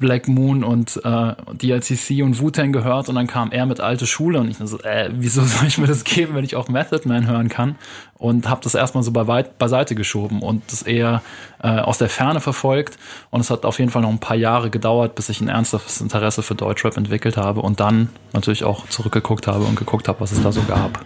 [0.00, 4.40] Black Moon und äh, DLCC und Wu-Tang gehört und dann kam er mit alte Schule
[4.40, 7.26] und ich so, äh, wieso soll ich mir das geben, wenn ich auch Method Man
[7.26, 7.76] hören kann?
[8.18, 11.22] Und habe das erstmal so beiseite geschoben und das eher
[11.62, 12.98] äh, aus der Ferne verfolgt
[13.30, 16.00] und es hat auf jeden Fall noch ein paar Jahre gedauert, bis ich ein ernstes
[16.00, 20.32] Interesse für Deutschrap entwickelt habe und dann natürlich auch zurückgeguckt habe und geguckt habe, was
[20.32, 21.04] es da so gab.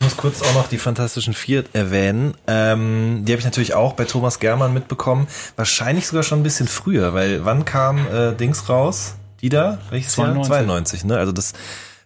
[0.00, 2.34] Ich muss kurz auch noch die Fantastischen Vier erwähnen.
[2.46, 5.26] Ähm, die habe ich natürlich auch bei Thomas Germann mitbekommen.
[5.56, 9.14] Wahrscheinlich sogar schon ein bisschen früher, weil wann kam äh, Dings raus?
[9.40, 9.78] Die da?
[9.90, 10.50] Welches 92.
[10.50, 10.64] Jahr?
[10.64, 11.18] 92, ne?
[11.18, 11.52] Also das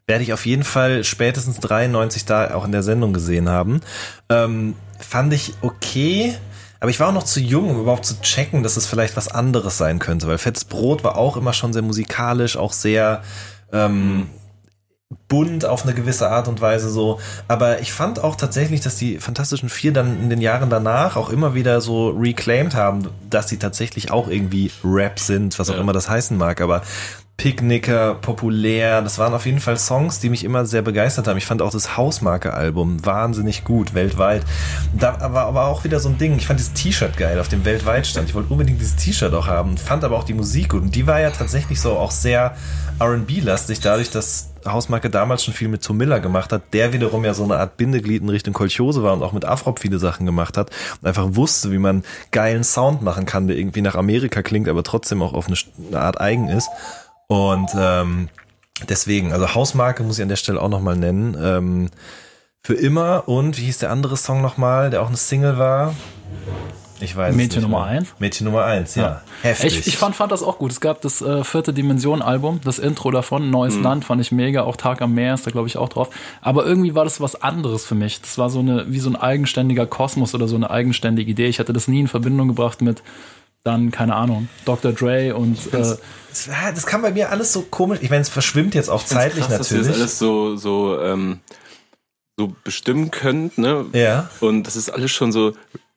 [0.06, 3.80] werde ich auf jeden Fall spätestens 93 da auch in der Sendung gesehen haben.
[4.30, 6.34] Ähm, fand ich okay.
[6.80, 9.28] Aber ich war auch noch zu jung, um überhaupt zu checken, dass es vielleicht was
[9.28, 13.22] anderes sein könnte, weil Fettes Brot war auch immer schon sehr musikalisch, auch sehr
[13.72, 14.28] ähm,
[15.28, 17.20] bunt auf eine gewisse Art und Weise so.
[17.48, 21.30] Aber ich fand auch tatsächlich, dass die Fantastischen Vier dann in den Jahren danach auch
[21.30, 25.80] immer wieder so reclaimed haben, dass sie tatsächlich auch irgendwie Rap sind, was auch Ja.
[25.80, 26.60] immer das heißen mag.
[26.60, 26.82] Aber
[27.38, 31.38] Picknicker, populär, das waren auf jeden Fall Songs, die mich immer sehr begeistert haben.
[31.38, 34.42] Ich fand auch das Hausmarke-Album wahnsinnig gut, weltweit.
[34.96, 37.64] Da war aber auch wieder so ein Ding, ich fand dieses T-Shirt geil, auf dem
[37.64, 38.28] weltweit stand.
[38.28, 40.82] Ich wollte unbedingt dieses T-Shirt auch haben, fand aber auch die Musik gut.
[40.82, 42.54] Und die war ja tatsächlich so auch sehr
[43.00, 47.34] R&B-lastig, dadurch, dass Hausmarke damals schon viel mit Tom Miller gemacht hat, der wiederum ja
[47.34, 50.56] so eine Art Bindeglied in Richtung Kolchose war und auch mit Afrop viele Sachen gemacht
[50.56, 50.70] hat
[51.00, 54.82] und einfach wusste, wie man geilen Sound machen kann, der irgendwie nach Amerika klingt, aber
[54.82, 55.56] trotzdem auch auf eine,
[55.88, 56.68] eine Art eigen ist.
[57.28, 58.28] Und ähm,
[58.88, 61.36] deswegen, also Hausmarke muss ich an der Stelle auch nochmal nennen.
[61.40, 61.88] Ähm,
[62.62, 65.94] für immer und wie hieß der andere Song nochmal, der auch eine Single war?
[67.02, 67.98] Ich weiß Mädchen nicht Nummer mehr.
[67.98, 68.08] eins?
[68.18, 69.02] Mädchen Nummer eins, ja.
[69.02, 69.22] Ja.
[69.42, 69.78] Heftig.
[69.80, 70.70] Ich, ich fand, fand das auch gut.
[70.72, 73.82] Es gab das äh, vierte Dimension-Album, das Intro davon, Neues Mhm.
[73.82, 74.62] Land, fand ich mega.
[74.62, 76.10] Auch Tag am Meer ist da, glaube ich, auch drauf.
[76.40, 78.20] Aber irgendwie war das was anderes für mich.
[78.20, 81.46] Das war so eine, wie so ein eigenständiger Kosmos oder so eine eigenständige Idee.
[81.48, 83.02] Ich hatte das nie in Verbindung gebracht mit
[83.64, 84.92] dann, keine Ahnung, Dr.
[84.92, 86.00] Dre und äh, das,
[86.74, 88.00] das kam bei mir alles so komisch.
[88.02, 89.92] Ich meine, es verschwimmt jetzt auch zeitlich Krass, dass ihr natürlich.
[89.98, 91.38] das alles so, so, ähm,
[92.36, 93.86] so bestimmen könnt, ne?
[93.92, 94.30] ja.
[94.40, 95.52] Und dass es alles schon so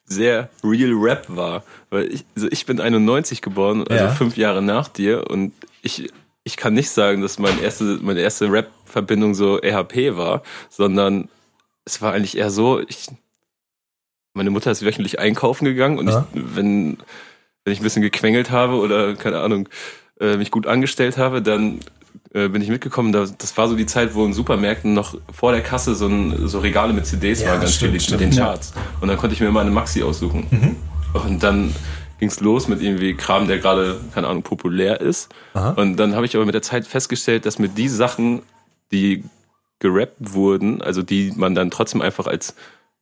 [0.05, 1.63] sehr real Rap war.
[1.89, 4.09] Weil ich, also ich bin 91 geboren, also Ja.
[4.09, 6.11] fünf Jahre nach dir und ich,
[6.43, 11.27] ich kann nicht sagen, dass mein erste, meine erste Rap-Verbindung so RHP war, sondern
[11.85, 13.07] es war eigentlich eher so, ich,
[14.33, 16.27] meine Mutter ist wöchentlich einkaufen gegangen und Ja.
[16.33, 16.97] ich, wenn,
[17.63, 19.69] wenn ich ein bisschen gequengelt habe oder, keine Ahnung,
[20.19, 21.79] äh, mich gut angestellt habe, dann
[22.35, 23.11] äh, bin ich mitgekommen.
[23.11, 26.47] Da, das war so die Zeit, wo in Supermärkten noch vor der Kasse so, ein,
[26.47, 28.37] so Regale mit CDs Ja, waren, ganz stimmt, stimmt, mit den.
[28.37, 28.73] Charts.
[29.01, 30.75] Und dann konnte ich mir immer eine Maxi aussuchen.
[31.13, 31.73] Und dann
[32.19, 35.29] ging's los mit irgendwie Kram, der gerade, keine Ahnung, populär ist.
[35.53, 35.71] Aha.
[35.71, 38.41] Und dann habe ich aber mit der Zeit festgestellt, dass mir die Sachen,
[38.91, 39.23] die
[39.79, 42.55] gerappt wurden, also die man dann trotzdem einfach als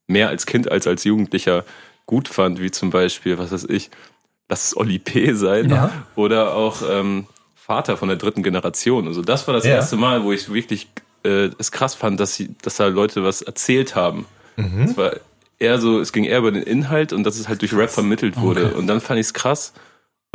[0.08, 1.64] mehr als Kind als als Jugendlicher
[2.06, 3.90] gut fand, wie zum Beispiel, was weiß ich,
[4.50, 5.34] lass es Oli P.
[5.34, 5.92] sein Ja.
[6.16, 7.28] oder auch ähm,
[7.66, 9.08] Vater von der dritten Generation.
[9.08, 9.72] Also das war das Ja.
[9.76, 10.88] erste Mal, wo ich wirklich
[11.24, 14.26] äh, es krass fand, dass sie, dass da Leute was erzählt haben.
[14.58, 14.82] Mhm.
[14.84, 15.14] Es war
[15.60, 18.36] eher so, es ging eher über den Inhalt und dass es halt durch Rap vermittelt
[18.36, 18.74] wurde.
[18.74, 19.72] Und dann fand ich es krass.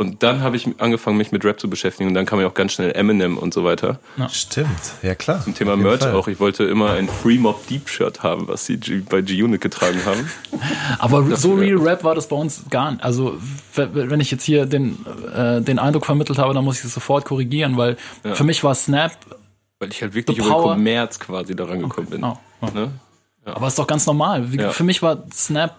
[0.01, 2.07] Und dann habe ich angefangen, mich mit Rap zu beschäftigen.
[2.07, 3.99] Und dann kam ja auch ganz schnell Eminem und so weiter.
[4.31, 4.69] Stimmt.
[5.01, 5.43] Ja, klar.
[5.43, 6.13] Zum Thema Merch Fall.
[6.13, 6.29] auch.
[6.29, 8.77] Ich wollte immer ein Free Mob Deep Shirt haben, was sie
[9.09, 10.31] bei G-Unit getragen haben.
[10.99, 11.59] Aber so ja.
[11.59, 13.03] Real Rap war das bei uns gar nicht.
[13.03, 13.37] Also
[13.75, 17.25] wenn ich jetzt hier den, äh, den Eindruck vermittelt habe, dann muss ich es sofort
[17.25, 18.35] korrigieren, weil Ja.
[18.35, 19.11] für mich war Snap,
[19.79, 22.23] Weil ich halt wirklich über den Kommerz quasi daran gekommen bin.
[22.23, 22.67] oh, oh.
[22.73, 22.91] Ne?
[23.45, 24.49] aber ist doch ganz normal.
[24.53, 24.69] Wie, Ja.
[24.69, 25.75] Für mich war Snap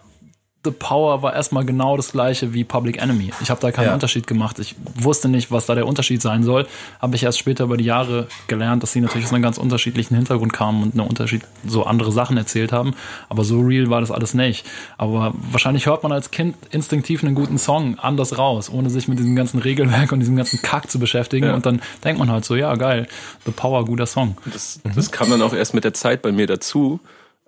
[0.62, 3.31] The Power war erstmal genau das gleiche wie Public Enemy.
[3.40, 3.94] Ich habe da keinen Ja.
[3.94, 4.59] Unterschied gemacht.
[4.59, 6.66] Ich wusste nicht, was da der Unterschied sein soll.
[7.01, 10.16] Habe ich erst später über die Jahre gelernt, dass sie natürlich aus einem ganz unterschiedlichen
[10.16, 12.92] Hintergrund kamen und eine Unterschied so andere Sachen erzählt haben.
[13.31, 14.66] Aber so real war das alles nicht.
[14.99, 19.18] Aber wahrscheinlich hört man als Kind instinktiv einen guten Song anders raus, ohne sich mit
[19.18, 21.46] diesem ganzen Regelwerk und diesem ganzen Kack zu beschäftigen.
[21.46, 21.55] Ja.
[21.55, 23.09] Und dann denkt man halt so, ja geil,
[23.46, 24.37] The Power, guter Song.
[24.53, 27.01] Das, das kam dann auch erst mit der Zeit bei mir dazu.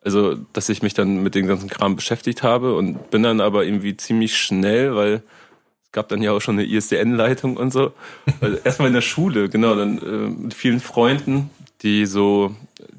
[0.05, 3.65] Also, dass ich mich dann mit dem ganzen Kram beschäftigt habe und bin dann aber
[3.65, 5.23] irgendwie ziemlich schnell, weil
[5.85, 7.93] es gab dann ja auch schon eine ISDN-Leitung und so.
[8.41, 11.51] Also erstmal in der Schule, genau, dann äh, mit vielen Freunden,
[11.83, 12.55] die so,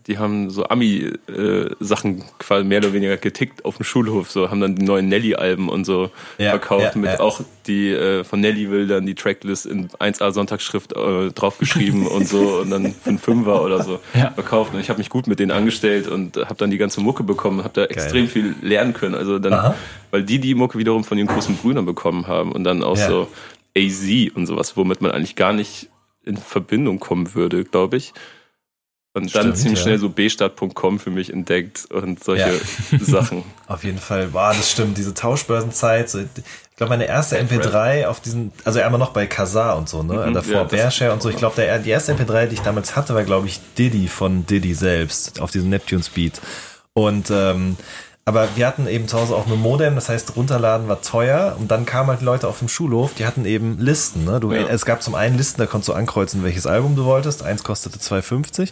[0.08, 4.76] die haben so Ami-Sachen quasi mehr oder weniger getickt auf dem Schulhof, so haben dann
[4.76, 7.20] die neuen Nelly-Alben und so Ja, verkauft ja, mit ja.
[7.22, 12.28] auch die äh, von Nelly will dann die Tracklist in 1A Sonntagsschrift äh, draufgeschrieben und
[12.28, 14.00] so und dann für einen Fünfer oder so
[14.36, 17.24] verkauft und ich habe mich gut mit denen angestellt und habe dann die ganze Mucke
[17.24, 19.76] bekommen, habe da extrem viel lernen können, also dann, Aha.
[20.12, 23.30] weil die die Mucke wiederum von ihren großen Brüdern bekommen haben und dann auch so
[23.78, 25.90] AZ und sowas, womit man eigentlich gar nicht
[26.26, 28.14] in Verbindung kommen würde, glaube ich.
[29.16, 29.84] Und dann Stimmt, ziemlich ja.
[29.84, 32.50] schnell so bstadt.com für mich entdeckt und solche
[32.92, 33.00] Ja.
[33.00, 33.44] Sachen.
[33.68, 34.98] Auf jeden Fall, wow, das stimmt.
[34.98, 36.10] Diese Tauschbörsenzeit.
[36.10, 40.02] So, ich glaube, meine erste MP3 auf diesen, also einmal noch bei Kazaa und so,
[40.02, 40.26] ne?
[40.28, 41.30] Mhm, Davor ja, Bearshare und so.
[41.30, 44.48] Ich glaube, der- die erste MP3, die ich damals hatte, war, glaube ich, Diddy von
[44.48, 46.42] Diddy selbst auf diesem Neptune Speed.
[46.94, 47.78] Und ähm,
[48.26, 51.70] aber wir hatten eben zu Hause auch eine Modem, das heißt, runterladen war teuer und
[51.72, 54.24] dann kamen halt Leute auf dem Schulhof, die hatten eben Listen.
[54.24, 54.40] Ne?
[54.40, 54.68] Du, Ja.
[54.68, 57.44] Es gab zum einen Listen, da konntest du ankreuzen, welches Album du wolltest.
[57.44, 58.72] Eins kostete 2,50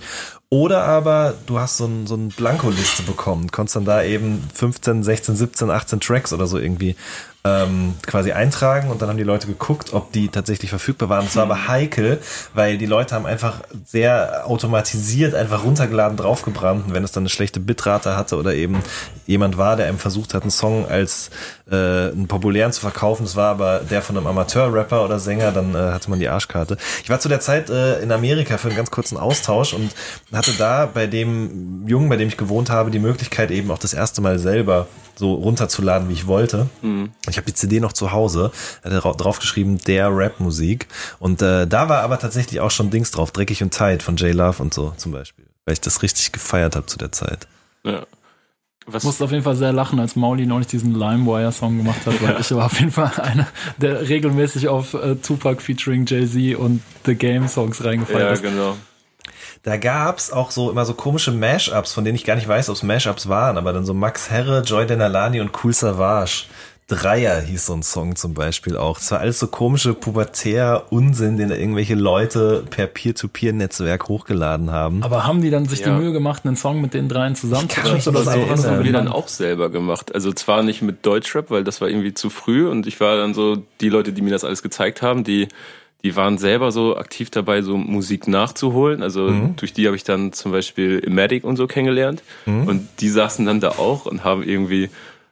[0.49, 5.03] Oder aber du hast so, ein, so eine Blankoliste bekommen, konntest dann da eben 15,
[5.03, 6.95] 16, 17, 18 Tracks oder so irgendwie
[7.43, 11.25] ähm, quasi eintragen und dann haben die Leute geguckt, ob die tatsächlich verfügbar waren.
[11.25, 12.19] Das war aber heikel,
[12.53, 17.29] weil die Leute haben einfach sehr automatisiert einfach runtergeladen, draufgebrannt und wenn es dann eine
[17.29, 18.83] schlechte Bitrate hatte oder eben
[19.25, 21.31] jemand war, der einem versucht hat, einen Song als
[21.69, 25.73] äh, einen populären zu verkaufen, das war aber der von einem Amateur-Rapper oder Sänger, dann
[25.73, 26.77] äh, hatte man die Arschkarte.
[27.03, 29.91] Ich war zu der Zeit äh, in Amerika für einen ganz kurzen Austausch und
[30.31, 33.93] hatte da bei dem Jungen, bei dem ich gewohnt habe, die Möglichkeit eben auch das
[33.93, 34.87] erste Mal selber
[35.21, 36.67] so runterzuladen, wie ich wollte.
[36.81, 37.11] Mhm.
[37.29, 38.51] Ich habe die CD noch zu Hause,
[38.83, 40.87] hatte draufgeschrieben, der Rap-Musik.
[41.19, 44.33] Und äh, da war aber tatsächlich auch schon Dings drauf, Dreckig und Tight von J
[44.33, 45.45] Love und so zum Beispiel.
[45.65, 47.47] Weil ich das richtig gefeiert habe zu der Zeit.
[47.85, 48.01] Ja.
[48.87, 49.03] Was?
[49.03, 52.31] Ich musste auf jeden Fall sehr lachen, als Mauli neulich diesen LimeWire-Song gemacht hat, weil
[52.31, 52.39] ja.
[52.39, 57.13] ich war auf jeden Fall einer, der regelmäßig auf äh, Tupac featuring Jay-Z und The
[57.13, 58.43] Game Songs reingefallen ja, ist.
[58.43, 58.75] Ja, genau
[59.63, 62.75] da gab's auch so immer so komische Mashups, von denen ich gar nicht weiß, ob
[62.75, 66.45] es Mashups waren, aber dann so Max Herre, Joy Denalani und Cool Savage.
[66.87, 68.97] Dreier hieß so ein Song zum Beispiel auch.
[68.97, 75.01] Das war alles so komische pubertär Unsinn, den irgendwelche Leute per Peer-to-Peer-Netzwerk hochgeladen haben.
[75.01, 75.85] Aber haben die dann sich ja.
[75.85, 77.91] die Mühe gemacht, einen Song mit den dreien zusammen zu machen?
[77.91, 80.13] Oder so was haben wir dann auch selber gemacht.
[80.13, 83.33] Also zwar nicht mit Deutschrap, weil das war irgendwie zu früh und ich war dann
[83.33, 85.47] so die Leute, die mir das alles gezeigt haben, die
[86.03, 89.03] die waren selber so aktiv dabei, so Musik nachzuholen.
[89.03, 89.55] Also mhm.
[89.55, 92.23] durch die habe ich dann zum Beispiel Imatic und so kennengelernt.
[92.45, 92.67] Mhm.
[92.67, 94.89] Und die saßen dann da auch und haben irgendwie,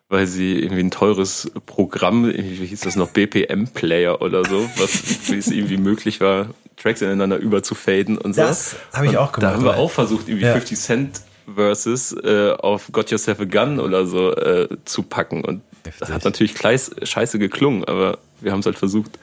[0.10, 5.38] weil sie irgendwie ein teures Programm, wie hieß das noch, BPM-Player oder so, was wie
[5.38, 8.42] es irgendwie möglich war, Tracks ineinander überzufaden und so.
[8.42, 9.52] Das habe ich auch gemacht.
[9.52, 10.54] Da haben wir auch versucht, irgendwie ja.
[10.54, 11.22] 50 Cent
[11.56, 15.44] Versus äh, auf Got Yourself a Gun oder so äh, zu packen.
[15.44, 16.00] Und Heftig.
[16.00, 19.18] das hat natürlich scheiße geklungen, aber wir haben es halt versucht.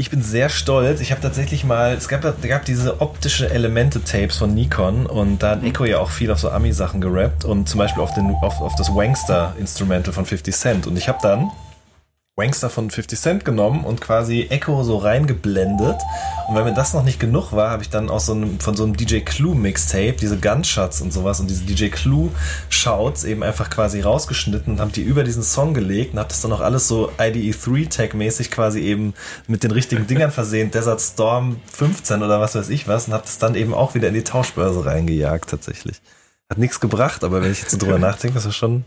[0.00, 1.02] Ich bin sehr stolz.
[1.02, 5.62] Ich habe tatsächlich mal, es gab, gab diese optische Elemente-Tapes von Nikon und da hat
[5.62, 8.74] Echo ja auch viel auf so Ami-Sachen gerappt und zum Beispiel auf, den, auf, auf
[8.76, 10.86] das Wangster-Instrumental von 50 Cent.
[10.86, 11.50] Und ich habe dann
[12.40, 15.96] Wangster von 50 Cent genommen und quasi Echo so reingeblendet.
[16.48, 18.74] Und wenn mir das noch nicht genug war, habe ich dann auch so einem, von
[18.74, 22.30] so einem DJ Clue Mixtape diese Gunshots und sowas und diese DJ Clue
[22.70, 26.40] Shouts eben einfach quasi rausgeschnitten und habe die über diesen Song gelegt und habe das
[26.40, 29.14] dann auch alles so IDE 3 Tag mäßig quasi eben
[29.46, 33.24] mit den richtigen Dingern versehen, Desert Storm 15 oder was weiß ich was und habe
[33.24, 36.00] das dann eben auch wieder in die Tauschbörse reingejagt tatsächlich.
[36.48, 38.84] Hat nichts gebracht, aber wenn ich jetzt so drüber nachdenke, ist das schon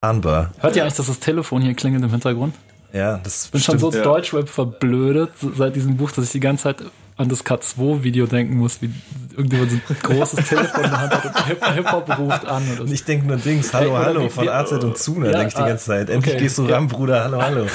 [0.00, 0.52] ahnbar.
[0.58, 2.54] Hört ihr eigentlich, dass das Telefon hier klingelt im Hintergrund?
[2.92, 4.02] Ja, das Ich bin schon so ja.
[4.02, 6.82] Deutschrap verblödet seit diesem Buch, dass ich die ganze Zeit
[7.16, 8.90] an das K2-Video denken muss, wie
[9.30, 12.78] irgendjemand so ein großes Telefon in der Hand hat und Hip-Hop ruft an.
[12.78, 15.54] Und ich denke nur Dings, hallo, hey, hallo, von AZ und Zuna, ja, denke ich
[15.54, 16.10] die ganze Zeit.
[16.10, 16.76] Endlich okay, gehst du ja.
[16.76, 17.66] ran, Bruder, hallo, hallo.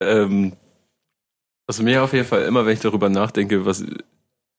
[0.00, 0.52] ähm,
[1.66, 3.82] also mir auf jeden Fall immer, wenn ich darüber nachdenke, was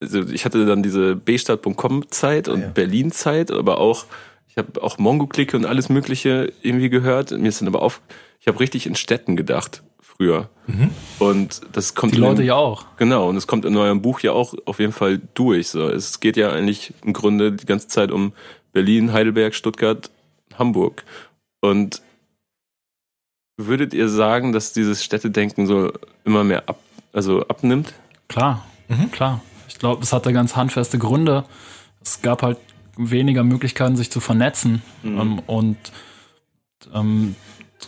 [0.01, 2.67] also ich hatte dann diese bstadt.com Zeit und ja.
[2.69, 4.05] Berlin Zeit, aber auch
[4.47, 7.31] ich habe auch Mongo Clique und alles mögliche irgendwie gehört.
[7.31, 8.01] Mir ist dann aber auf
[8.39, 10.49] ich habe richtig in Städten gedacht früher.
[10.67, 10.89] Mhm.
[11.19, 12.85] Und das kommt die Leute dem, ja auch.
[12.97, 15.87] Genau, und es kommt in eurem Buch ja auch auf jeden Fall durch so.
[15.87, 18.33] Es geht ja eigentlich im Grunde die ganze Zeit um
[18.73, 20.09] Berlin, Heidelberg, Stuttgart,
[20.57, 21.03] Hamburg.
[21.61, 22.01] Und
[23.57, 25.91] würdet ihr sagen, dass dieses Städtedenken so
[26.25, 26.79] immer mehr ab,
[27.13, 27.93] also abnimmt?
[28.27, 29.11] Klar, mhm.
[29.11, 29.41] klar.
[29.77, 31.45] Ich glaube, es hatte ganz handfeste Gründe.
[32.01, 32.57] Es gab halt
[32.97, 34.81] weniger Möglichkeiten, sich zu vernetzen.
[35.03, 35.19] Mhm.
[35.19, 35.77] Ähm, und
[36.95, 37.35] ähm,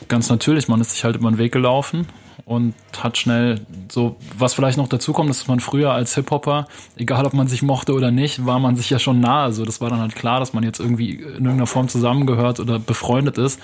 [0.08, 2.06] ganz natürlich, man ist sich halt über den Weg gelaufen
[2.46, 7.26] und hat schnell so, was vielleicht noch dazu kommt, dass man früher als Hip-Hopper, egal
[7.26, 9.44] ob man sich mochte oder nicht, war man sich ja schon nahe.
[9.44, 12.80] Also das war dann halt klar, dass man jetzt irgendwie in irgendeiner Form zusammengehört oder
[12.80, 13.60] befreundet ist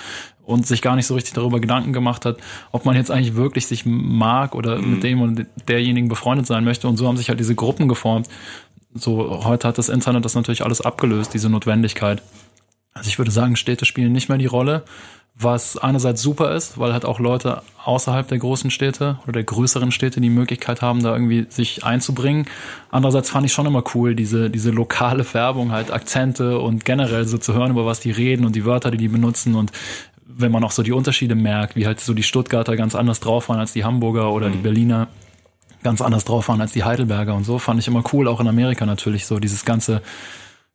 [0.45, 2.37] und sich gar nicht so richtig darüber Gedanken gemacht hat,
[2.71, 4.91] ob man jetzt eigentlich wirklich sich mag oder mhm.
[4.91, 6.87] mit dem und derjenigen befreundet sein möchte.
[6.87, 8.27] Und so haben sich halt diese Gruppen geformt.
[8.93, 12.21] So, heute hat das Internet das natürlich alles abgelöst, diese Notwendigkeit.
[12.93, 14.83] Also ich würde sagen, Städte spielen nicht mehr die Rolle
[15.37, 19.91] was einerseits super ist, weil halt auch Leute außerhalb der großen Städte oder der größeren
[19.91, 22.45] Städte die Möglichkeit haben, da irgendwie sich einzubringen.
[22.89, 27.37] Andererseits fand ich schon immer cool, diese, diese lokale Färbung, halt Akzente und generell so
[27.37, 29.71] zu hören, über was die reden und die Wörter, die die benutzen und
[30.25, 33.49] wenn man auch so die Unterschiede merkt, wie halt so die Stuttgarter ganz anders drauf
[33.49, 34.53] waren als die Hamburger oder mhm.
[34.53, 35.07] die Berliner
[35.83, 38.47] ganz anders drauf waren als die Heidelberger und so, fand ich immer cool, auch in
[38.47, 40.01] Amerika natürlich so dieses ganze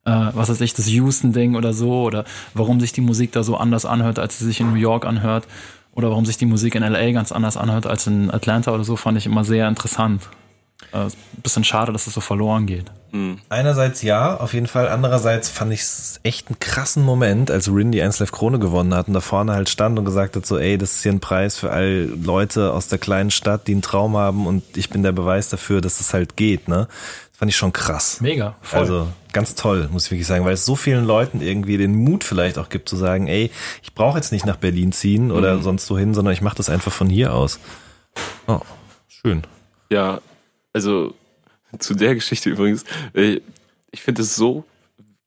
[0.04, 3.56] äh, was weiß ich, das Houston-Ding oder so, oder warum sich die Musik da so
[3.56, 5.46] anders anhört, als sie sich in New York anhört,
[5.92, 8.96] oder warum sich die Musik in LA ganz anders anhört als in Atlanta oder so,
[8.96, 10.22] fand ich immer sehr interessant.
[10.92, 11.06] äh,
[11.42, 12.90] bisschen schade, dass es so verloren geht.
[13.48, 14.88] Einerseits ja, auf jeden Fall.
[14.88, 18.94] Andererseits fand ich es echt einen krassen Moment, als Rin die 1 Live Krone gewonnen
[18.94, 21.20] hat und da vorne halt stand und gesagt hat so, ey, das ist hier ein
[21.20, 25.02] Preis für all Leute aus der kleinen Stadt, die einen Traum haben und ich bin
[25.02, 26.86] der Beweis dafür, dass es halt geht, ne?
[27.40, 28.20] Das fand ich schon krass.
[28.20, 28.81] Mega, voll.
[28.81, 32.22] Also ganz toll, muss ich wirklich sagen, weil es so vielen Leuten irgendwie den Mut
[32.22, 33.50] vielleicht auch gibt zu sagen, ey,
[33.83, 35.62] ich brauche jetzt nicht nach Berlin ziehen oder Mhm.
[35.62, 37.59] sonst wohin, sondern ich mache das einfach von hier aus.
[38.46, 38.61] Oh,
[39.09, 39.40] schön.
[39.90, 40.20] Ja,
[40.74, 41.14] also
[41.79, 43.40] zu der Geschichte übrigens, äh,
[43.90, 44.64] ich finde es so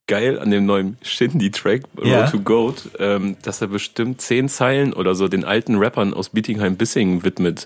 [0.06, 2.30] geil an dem neuen Shindy-Track Road Ja.
[2.30, 7.23] to Goat, ähm, dass er bestimmt zehn Zeilen oder so den alten Rappern aus Bietigheim-Bissingen
[7.23, 7.65] widmet,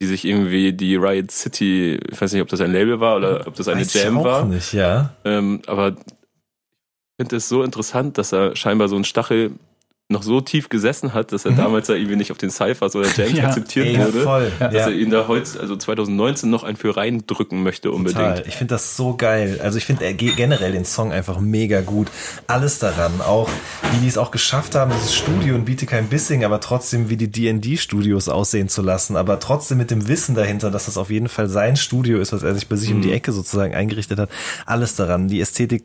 [0.00, 3.46] die sich irgendwie die Riot City, ich weiß nicht, ob das ein Label war oder
[3.46, 5.14] ob das eine Weiß ich Jam auch war, nicht, ja.
[5.24, 5.96] ähm, aber ich
[7.20, 9.52] finde es so interessant, dass er scheinbar so ein Stachel
[10.10, 13.08] noch so tief gesessen hat, dass er damals da irgendwie nicht auf den Cyphers oder
[13.14, 13.48] Jams Ja.
[13.48, 14.22] akzeptiert Ey, wurde.
[14.22, 14.52] voll.
[14.58, 14.68] Ja.
[14.68, 18.18] Dass er ihn da heute, also 2019, noch ein für reindrücken möchte unbedingt.
[18.36, 18.42] Total.
[18.48, 19.60] Ich finde das so geil.
[19.62, 22.08] Also ich finde ge- generell den Song einfach mega gut.
[22.46, 23.50] Alles daran, auch
[23.92, 28.30] wie die es auch geschafft haben, dieses Studio in Bietigheim-Bissing, aber trotzdem wie die D&D-Studios
[28.30, 31.76] aussehen zu lassen, aber trotzdem mit dem Wissen dahinter, dass das auf jeden Fall sein
[31.76, 34.30] Studio ist, was er sich bei sich um die Ecke sozusagen eingerichtet hat.
[34.64, 35.84] Alles daran, die Ästhetik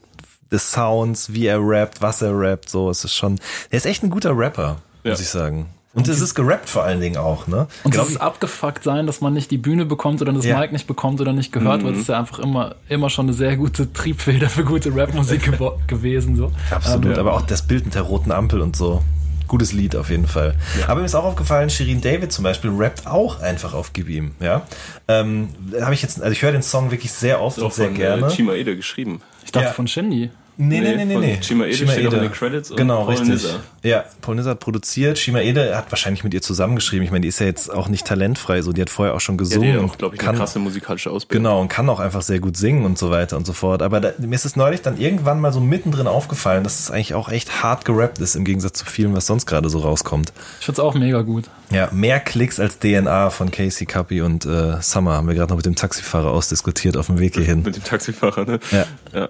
[0.53, 3.39] des Sounds, wie er rappt, was er rappt, so, es ist schon,
[3.69, 5.23] er ist echt ein guter Rapper, muss Ja.
[5.23, 5.65] ich sagen.
[5.95, 7.67] Und es ist gerappt vor allen Dingen auch, ne?
[7.83, 10.59] Und Glaub dieses abgefuckt sein, dass man nicht die Bühne bekommt oder das Ja.
[10.59, 13.57] Mic nicht bekommt oder nicht gehört wird, ist ja einfach immer, immer schon eine sehr
[13.57, 16.35] gute Triebfeder für gute Rapmusik gewo- gewesen.
[16.35, 16.51] So.
[16.71, 19.03] Absolut, Ähm, aber auch das Bild mit der roten Ampel und so.
[19.47, 20.55] Gutes Lied auf jeden Fall.
[20.87, 24.31] Aber mir ist auch aufgefallen, Shirin David zum Beispiel rappt auch einfach auf Gib ihm.
[24.39, 24.63] Ja,
[25.07, 27.71] ähm, habe ich jetzt, also ich höre den Song wirklich sehr oft Ist und auch
[27.75, 28.25] sehr von gerne.
[28.25, 29.21] äh, Chima Ede geschrieben.
[29.45, 29.73] Ich dachte Ja.
[29.73, 30.31] von Shindy.
[30.55, 31.37] Nee, nee, nee, nee, nee.
[31.41, 33.29] Chima Ede steht auch in den Credits und Genau, Paul richtig.
[33.29, 33.59] Nizar.
[33.81, 35.17] Ja, Paul Nizar hat produziert.
[35.17, 37.03] Shima Ede hat wahrscheinlich mit ihr zusammengeschrieben.
[37.03, 39.35] Ich meine, die ist ja jetzt auch nicht talentfrei, so die hat vorher auch schon
[39.35, 39.71] Ja, gesungen.
[39.71, 41.43] der und auch, glaube ich, kann, eine krasse musikalische Ausbildung.
[41.43, 43.81] Genau, und kann auch einfach sehr gut singen und so weiter und so fort.
[43.81, 47.15] Aber da, mir ist es neulich dann irgendwann mal so mittendrin aufgefallen, dass es eigentlich
[47.15, 50.33] auch echt hart gerappt ist, im Gegensatz zu vielem, was sonst gerade so rauskommt.
[50.59, 51.45] Ich find's auch mega gut.
[51.71, 55.57] Ja, mehr Klicks als DNA von Casey Cuppy und äh, Summer haben wir gerade noch
[55.57, 57.63] mit dem Taxifahrer ausdiskutiert auf dem Weg hierhin.
[57.63, 58.59] Mit dem Taxifahrer, ne?
[58.71, 58.85] Ja.
[59.13, 59.29] ja.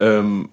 [0.00, 0.50] Ähm,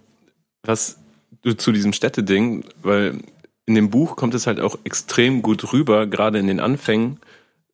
[0.63, 0.99] was
[1.41, 3.19] du zu diesem Städteding, weil
[3.65, 7.19] in dem Buch kommt es halt auch extrem gut rüber, gerade in den Anfängen,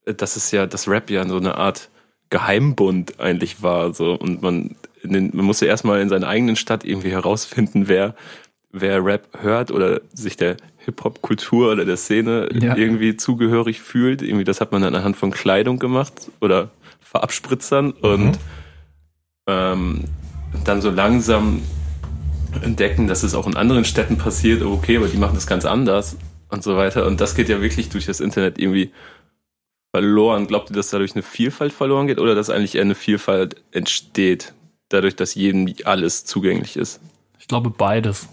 [0.04, 1.88] äh, dass es ja, das Rap ja so eine Art
[2.30, 7.10] Geheimbund eigentlich war, so und man, den, man musste erstmal in seiner eigenen Stadt irgendwie
[7.10, 8.14] herausfinden, wer,
[8.70, 12.76] wer Rap hört oder sich der Hip-Hop-Kultur oder der Szene Ja.
[12.76, 14.22] irgendwie zugehörig fühlt.
[14.22, 18.38] Irgendwie, das hat man dann anhand von Kleidung gemacht oder Farbspritzern und
[19.46, 20.04] ähm,
[20.64, 21.62] dann so langsam
[22.62, 25.64] entdecken, dass es auch in anderen Städten passiert, oh, okay, aber die machen das ganz
[25.64, 26.16] anders
[26.48, 27.06] und so weiter.
[27.06, 28.90] Und das geht ja wirklich durch das Internet irgendwie
[29.92, 30.46] verloren.
[30.46, 34.52] Glaubt ihr, dass dadurch eine Vielfalt verloren geht oder dass eigentlich eher eine Vielfalt entsteht,
[34.88, 37.00] dadurch, dass jedem alles zugänglich ist?
[37.38, 38.28] Ich glaube beides.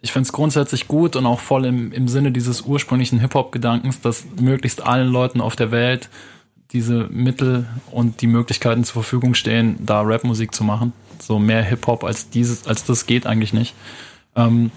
[0.00, 4.24] Ich finde es grundsätzlich gut und auch voll im, im Sinne dieses ursprünglichen Hip-Hop-Gedankens, dass
[4.40, 6.08] möglichst allen Leuten auf der Welt
[6.72, 10.92] diese Mittel und die Möglichkeiten zur Verfügung stehen, da Rapmusik zu machen.
[11.26, 13.74] So mehr Hip-Hop als dieses, als das geht eigentlich nicht.
[14.36, 14.70] Ähm,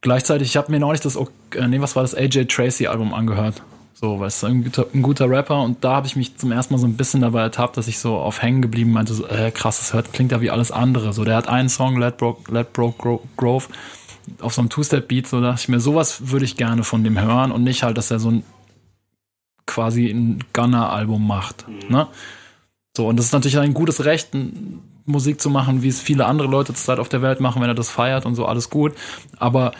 [0.00, 3.62] gleichzeitig, ich habe mir neulich das, äh, nee, was war das AJ Tracy Album angehört.
[4.00, 6.72] So, weil es ein guter, ein guter Rapper und da habe ich mich zum ersten
[6.72, 9.50] Mal so ein bisschen dabei ertappt, dass ich so auf hängen geblieben meinte, so, äh,
[9.50, 11.12] krass, das hört, klingt ja wie alles andere.
[11.12, 13.66] So, der hat einen Song, Let Broke, Let Broke Gro Grove,
[14.40, 17.50] auf so einem Two-Step-Beat, so dachte ich mir, sowas würde ich gerne von dem hören
[17.50, 18.44] und nicht halt, dass er so ein
[19.66, 21.66] quasi ein Gunner-Album macht.
[21.88, 22.06] Ne?
[22.96, 24.30] So, und das ist natürlich ein gutes Recht,
[25.08, 27.74] Musik zu machen, wie es viele andere Leute zurzeit auf der Welt machen, wenn er
[27.74, 28.94] das feiert und so, alles gut.
[29.38, 29.72] Aber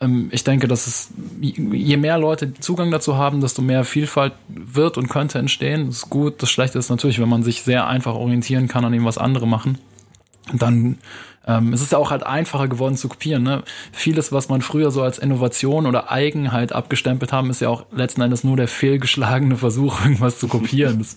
[0.00, 1.10] ähm, ich denke, dass es,
[1.40, 5.86] je mehr Leute Zugang dazu haben, desto mehr Vielfalt wird und könnte entstehen.
[5.86, 6.42] Das ist gut.
[6.42, 9.46] Das Schlechte ist natürlich, wenn man sich sehr einfach orientieren kann an dem, was andere
[9.46, 9.78] machen.
[10.52, 10.98] Dann
[11.46, 13.42] ähm, es ist ja auch halt einfacher geworden zu kopieren.
[13.42, 13.62] Ne?
[13.92, 18.20] Vieles, was man früher so als Innovation oder Eigenheit abgestempelt haben, ist ja auch letzten
[18.20, 20.98] Endes nur der fehlgeschlagene Versuch, irgendwas zu kopieren.
[20.98, 21.16] Das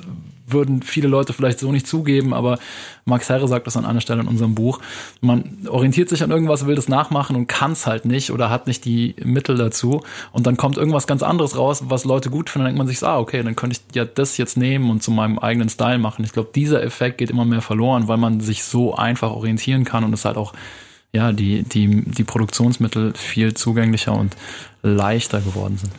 [0.51, 2.59] würden viele Leute vielleicht so nicht zugeben, aber
[3.05, 4.79] Max Herre sagt das an einer Stelle in unserem Buch.
[5.21, 8.67] Man orientiert sich an irgendwas, will das nachmachen und kann es halt nicht oder hat
[8.67, 10.01] nicht die Mittel dazu.
[10.31, 12.65] Und dann kommt irgendwas ganz anderes raus, was Leute gut finden.
[12.65, 15.12] Dann denkt man sich, ah, okay, dann könnte ich ja das jetzt nehmen und zu
[15.12, 16.23] meinem eigenen Style machen.
[16.23, 20.03] Ich glaube, dieser Effekt geht immer mehr verloren, weil man sich so einfach orientieren kann
[20.03, 20.53] und es halt auch
[21.12, 24.35] ja, die, die, die Produktionsmittel viel zugänglicher und
[24.83, 25.91] leichter geworden sind.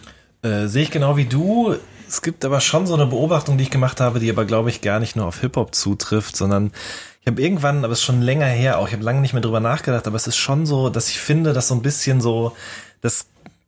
[0.42, 1.74] Äh, sehe ich genau wie du.
[2.10, 4.80] Es gibt aber schon so eine Beobachtung, die ich gemacht habe, die aber, glaube ich,
[4.80, 6.72] gar nicht nur auf Hip-Hop zutrifft, sondern
[7.20, 9.42] ich habe irgendwann, aber es ist schon länger her auch, ich habe lange nicht mehr
[9.42, 12.56] drüber nachgedacht, aber es ist schon so, dass ich finde, dass so ein bisschen so,
[13.00, 13.26] dass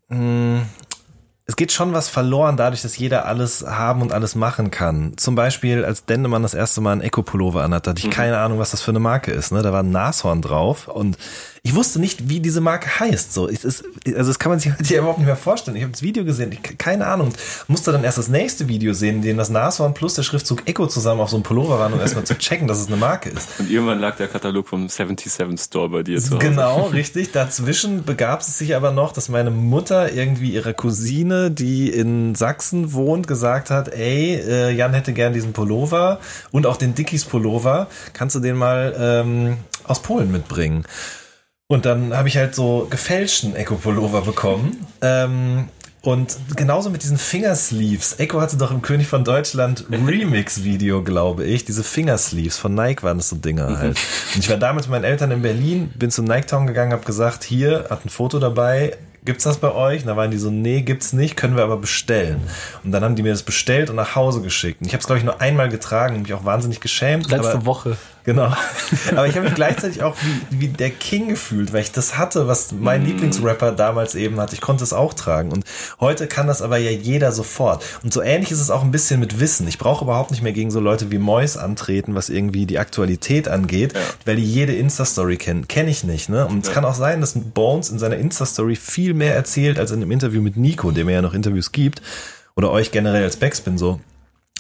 [0.09, 0.62] mh,
[1.47, 5.16] es geht schon was verloren dadurch, dass jeder alles haben und alles machen kann.
[5.18, 8.11] Zum Beispiel, als Dendemann das erste Mal ein Eco-Pullover anhat, hatte ich Mhm.
[8.11, 9.53] keine Ahnung, was das für eine Marke ist.
[9.53, 9.62] Ne?
[9.62, 11.16] Da war ein Nashorn drauf und
[11.65, 13.33] ich wusste nicht, wie diese Marke heißt.
[13.33, 15.77] So, es ist, also das kann man sich heute überhaupt nicht mehr vorstellen.
[15.77, 17.33] Ich habe das Video gesehen, ich, keine Ahnung.
[17.69, 20.89] Musste dann erst das nächste Video sehen, in dem das Nashorn plus der Schriftzug Eco
[20.89, 23.49] zusammen auf so einem Pullover waren, um erstmal zu checken, dass es eine Marke ist.
[23.61, 26.39] Und irgendwann lag der Katalog vom 77 Store bei dir zu Hause.
[26.39, 27.31] Genau, richtig.
[27.31, 32.93] Dazwischen begab es sich aber noch, dass meine Mutter irgendwie ihrer Cousine, die in Sachsen
[32.93, 36.19] wohnt, gesagt hat, ey, äh, Jan hätte gern diesen Pullover
[36.51, 37.87] und auch den Dickies Pullover.
[38.15, 40.85] Kannst du den mal ähm, aus Polen mitbringen?
[41.73, 44.87] Und dann habe ich halt so gefälschten Eco-Pullover bekommen.
[45.01, 45.68] Ähm,
[46.03, 48.18] und genauso mit diesen Fingersleeves.
[48.18, 51.64] Echo hatte doch im König von Deutschland Remix-Video, glaube ich.
[51.64, 53.99] Diese Fingersleeves von Nike waren das so Dinger halt.
[54.35, 57.07] Und ich war damals mit meinen Eltern in Berlin, bin zum Nike Town gegangen, habe
[57.07, 58.99] gesagt, hier, hat ein Foto dabei.
[59.25, 60.03] Gibt's das bei euch?
[60.03, 62.43] Und da waren die so, nee, gibt's nicht, können wir aber bestellen.
[62.85, 64.83] Und dann haben die mir das bestellt und nach Hause geschickt.
[64.83, 67.31] Und ich habe es, glaube ich, nur einmal getragen und mich auch wahnsinnig geschämt.
[67.31, 67.97] Letzte Woche.
[68.25, 68.53] Genau.
[69.11, 70.16] Aber ich habe mich gleichzeitig auch
[70.51, 74.55] wie, wie der King gefühlt, weil ich das hatte, was mein Lieblingsrapper damals eben hatte.
[74.55, 75.53] Ich konnte es auch tragen.
[75.53, 75.64] Und
[75.99, 77.85] heute kann das aber ja jeder sofort.
[78.05, 79.66] Und so ähnlich ist es auch ein bisschen mit Wissen.
[79.66, 83.49] Ich brauche überhaupt nicht mehr gegen so Leute wie Mois antreten, was irgendwie die Aktualität
[83.49, 83.95] angeht,
[84.25, 85.66] weil die jede Insta-Story kennen.
[85.66, 86.29] Kenne ich nicht.
[86.29, 86.47] Ne?
[86.47, 90.01] Und es kann auch sein, dass Bones in seiner Insta-Story viel mehr erzählt als in
[90.01, 92.03] dem Interview mit Nico, dem er ja noch Interviews gibt.
[92.55, 93.99] Oder euch generell als Backspin so.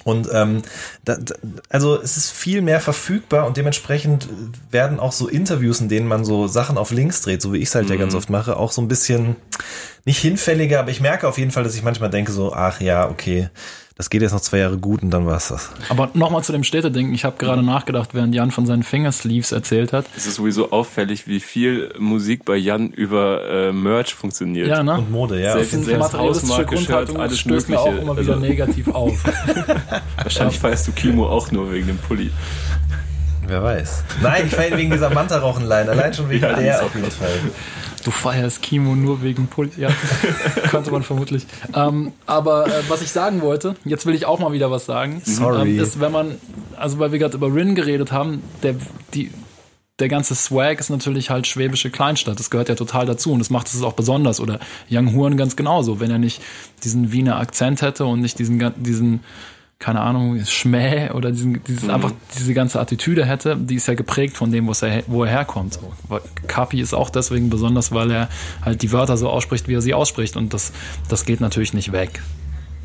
[0.04, 0.62] Und ähm,
[1.04, 1.34] da, da,
[1.68, 4.28] also es ist viel mehr verfügbar und dementsprechend
[4.70, 7.68] werden auch so Interviews, in denen man so Sachen auf Links dreht, so wie ich
[7.68, 9.36] es halt ja ganz oft mache, auch so ein bisschen
[10.04, 13.08] nicht hinfälliger, aber ich merke auf jeden Fall, dass ich manchmal denke so, ach ja,
[13.08, 13.48] okay,
[13.96, 15.70] das geht jetzt noch zwei Jahre gut und dann war's das.
[15.88, 17.14] Aber nochmal zu dem Städtedenken.
[17.14, 20.06] Ich habe gerade nachgedacht, während Jan von seinen Fingersleeves erzählt hat.
[20.16, 24.66] Es ist sowieso auffällig, wie viel Musik bei Jan über äh, Merch funktioniert.
[24.68, 24.94] Ja, ne?
[24.98, 25.52] Und Mode, ja.
[25.52, 28.88] Selbst- sind selbst materialistische Hausmarke, Shirt, Grundhaltung alles stößt mir auch immer wieder Also- negativ
[28.88, 29.22] auf.
[30.22, 32.30] Wahrscheinlich feierst du Kimo auch nur wegen dem Pulli.
[33.46, 34.04] Wer weiß.
[34.22, 37.28] Nein, ich feiere wegen dieser Manta-Rauchen-Line, allein schon wegen Ja, der auf jeden Fall.
[38.04, 39.70] Du feierst Kimo nur wegen Pulli.
[39.76, 39.90] Ja,
[40.70, 41.46] könnte man vermutlich.
[41.74, 45.22] Ähm, aber äh, was ich sagen wollte, jetzt will ich auch mal wieder was sagen.
[45.24, 45.70] Sorry.
[45.70, 46.38] Ähm, ist, wenn man,
[46.76, 48.74] also weil wir gerade über Rin geredet haben, der,
[49.14, 49.30] die,
[49.98, 52.38] der ganze Swag ist natürlich halt schwäbische Kleinstadt.
[52.38, 54.40] Das gehört ja total dazu und das macht es auch besonders.
[54.40, 54.58] Oder
[54.90, 56.00] Young Huren ganz genauso.
[56.00, 56.42] Wenn er nicht
[56.82, 59.20] diesen Wiener Akzent hätte und nicht diesen, diesen
[59.82, 64.36] keine Ahnung, Schmäh oder diesen, dieses einfach diese ganze Attitüde hätte, die ist ja geprägt
[64.36, 65.74] von dem, wo er, wo er herkommt.
[65.74, 65.92] So.
[66.46, 68.28] Kapi ist auch deswegen besonders, weil er
[68.64, 70.70] halt die Wörter so ausspricht, wie er sie ausspricht und das,
[71.08, 72.22] das geht natürlich nicht weg.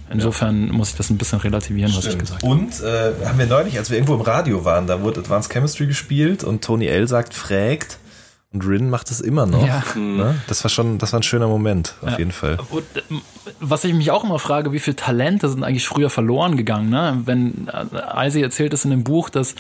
[0.09, 2.51] Insofern muss ich das ein bisschen relativieren, was ich gesagt habe.
[2.51, 5.85] Und äh, haben wir neulich, als wir irgendwo im Radio waren, da wurde Advanced Chemistry
[5.85, 7.99] gespielt und Tony L sagt, fragt
[8.57, 9.65] und Rin macht es immer noch.
[9.65, 9.83] Ja.
[9.95, 10.35] Ne?
[10.47, 12.57] Das war schon, das war ein schöner Moment, auf jeden Fall.
[12.69, 13.21] Und, ähm,
[13.59, 16.89] was ich mich auch immer frage, wie viele Talente sind eigentlich früher verloren gegangen?
[16.89, 17.21] Ne?
[17.25, 19.55] Wenn äh, Isaac erzählt es in dem Buch, dass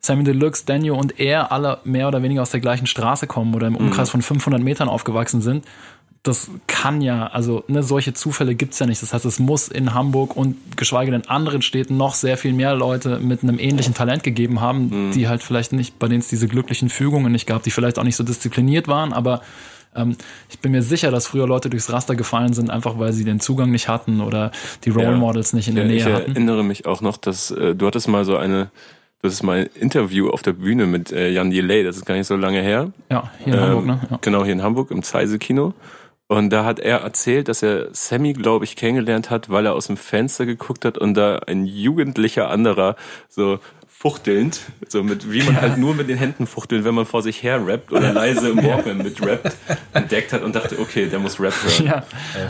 [0.00, 3.66] Sammy Deluxe, Daniel und er alle mehr oder weniger aus der gleichen Straße kommen oder
[3.66, 5.64] im Umkreis von 500 Metern aufgewachsen sind.
[6.26, 9.00] Das kann ja, also ne, solche Zufälle gibt's ja nicht.
[9.02, 12.74] Das heißt, es muss in Hamburg und geschweige denn anderen Städten noch sehr viel mehr
[12.74, 16.48] Leute mit einem ähnlichen Talent gegeben haben, die halt vielleicht nicht, bei denen es diese
[16.48, 19.40] glücklichen Fügungen nicht gab, die vielleicht auch nicht so diszipliniert waren, aber
[19.94, 20.16] ähm,
[20.50, 23.40] ich bin mir sicher, dass früher Leute durchs Raster gefallen sind, einfach weil sie den
[23.40, 24.50] Zugang nicht hatten oder
[24.84, 25.16] die Role Ja.
[25.16, 26.32] Models nicht in der Ja, Nähe ich hatten.
[26.32, 28.64] erinnere mich auch noch, dass äh, du hattest mal so eine,
[29.22, 32.14] du hattest mal ein Interview auf der Bühne mit äh, Jan Delay, das ist gar
[32.16, 32.92] nicht so lange her.
[33.10, 34.00] Ja, hier in Ähm, Hamburg, ne?
[34.10, 34.18] Ja.
[34.20, 35.72] Genau, hier in Hamburg im Zeise-Kino.
[36.28, 39.86] Und da hat er erzählt, dass er Sammy, glaube ich, kennengelernt hat, weil er aus
[39.86, 42.96] dem Fenster geguckt hat und da ein jugendlicher anderer
[43.28, 43.60] so
[43.98, 47.42] fuchtelnd, so mit, wie man halt nur mit den Händen fuchtelt, wenn man vor sich
[47.42, 49.56] her rappt oder leise im Walkman mit rappt,
[49.94, 51.86] entdeckt hat und dachte, okay, der muss Rap hören.
[51.86, 52.04] Ja,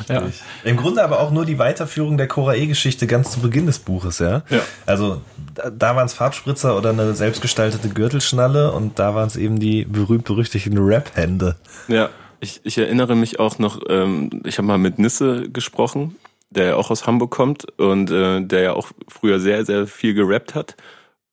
[0.09, 0.23] ja.
[0.65, 4.19] Im Grunde aber auch nur die Weiterführung der Cora E-Geschichte ganz zu Beginn des Buches,
[4.19, 4.43] ja?
[4.51, 4.61] Ja.
[4.87, 5.23] Also
[5.55, 9.85] da, da waren es Farbspritzer oder eine selbstgestaltete Gürtelschnalle und da waren es eben die
[9.85, 11.57] berühmt-berüchtigten Rap-Hände.
[11.87, 12.11] Ja,
[12.41, 16.17] ich, ich erinnere mich auch noch, ähm, ich habe mal mit Nisse gesprochen,
[16.51, 20.15] der ja auch aus Hamburg kommt und äh, der ja auch früher sehr, sehr viel
[20.15, 20.77] gerappt hat.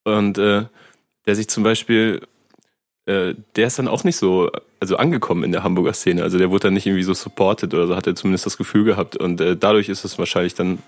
[0.03, 0.65] Und äh,
[1.25, 2.21] der sich zum Beispiel,
[3.05, 6.23] äh, der ist dann auch nicht so, also angekommen in der Hamburger Szene.
[6.23, 8.83] Also der wurde dann nicht irgendwie so supported oder so, hat er zumindest das Gefühl
[8.83, 9.17] gehabt.
[9.17, 10.79] Und äh, dadurch ist es wahrscheinlich dann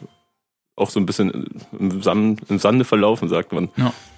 [0.77, 1.47] auch so ein bisschen
[1.79, 3.69] im, Sam im Sande verlaufen, sagt man.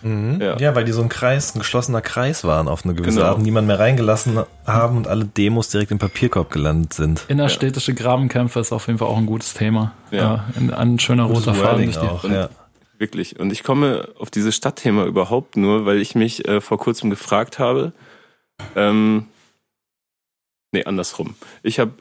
[0.01, 0.41] Mhm.
[0.41, 0.57] Ja.
[0.57, 0.75] Ja.
[0.75, 3.29] weil die so ein Kreis, ein geschlossener Kreis waren auf eine gewisse Genau.
[3.29, 7.25] Art, und niemand mehr reingelassen haben und alle Demos direkt im Papierkorb gelandet sind.
[7.27, 9.93] Innerstädtische Grabenkämpfe ist auf jeden Fall auch ein gutes Thema.
[10.09, 10.45] Ja.
[10.55, 12.49] Äh, ein, ein schöner roter Faden auch, ja.
[12.97, 13.39] Wirklich.
[13.39, 17.59] Und ich komme auf dieses Stadtthema überhaupt nur, weil ich mich äh, vor kurzem gefragt
[17.59, 17.93] habe.
[18.75, 19.27] Ähm,
[20.71, 21.35] nee, andersrum.
[21.61, 21.91] Ich habe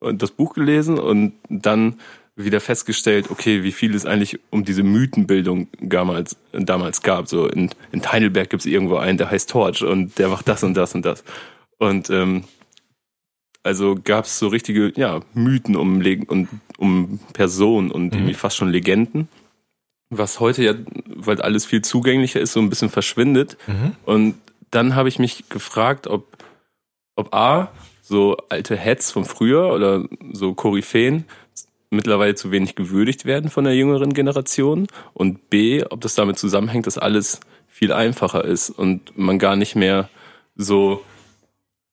[0.00, 2.00] das Buch gelesen und dann
[2.36, 7.28] wieder festgestellt, okay, wie viel es eigentlich um diese Mythenbildung damals, damals gab.
[7.28, 10.64] So in, in Heidelberg gibt es irgendwo einen, der heißt Torch und der macht das
[10.64, 11.22] und das und das.
[11.78, 12.44] Und ähm,
[13.62, 18.70] also gab es so richtige ja, Mythen um, und, um Personen und irgendwie fast schon
[18.70, 19.28] Legenden.
[20.10, 20.74] Was heute ja,
[21.06, 23.56] weil alles viel zugänglicher ist, so ein bisschen verschwindet.
[24.04, 24.34] Und
[24.70, 26.36] dann habe ich mich gefragt, ob,
[27.16, 27.70] ob A,
[28.02, 31.24] so alte Heads von früher oder so Koryphäen
[31.94, 36.86] mittlerweile zu wenig gewürdigt werden von der jüngeren Generation und B, ob das damit zusammenhängt,
[36.86, 40.08] dass alles viel einfacher ist und man gar nicht mehr
[40.56, 41.02] so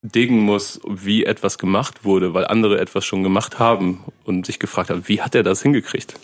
[0.01, 4.89] dingen muss, wie etwas gemacht wurde, weil andere etwas schon gemacht haben und sich gefragt
[4.89, 6.19] haben, wie hat er das hingekriegt?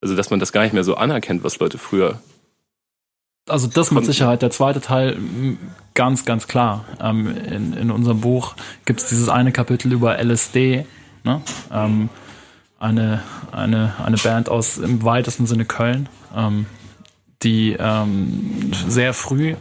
[0.00, 2.20] Also, dass man das gar nicht mehr so anerkennt, was Leute früher.
[3.48, 5.18] Also das mit Sicherheit, der zweite Teil,
[5.94, 6.84] ganz, ganz klar.
[7.00, 8.54] Ähm, in, in unserem Buch
[8.84, 10.86] gibt es dieses eine Kapitel über LSD,
[11.24, 11.42] ne?
[11.72, 12.08] ähm,
[12.82, 13.22] eine,
[13.52, 16.66] eine, eine Band aus im weitesten Sinne Köln, ähm,
[17.42, 19.54] die ähm, sehr früh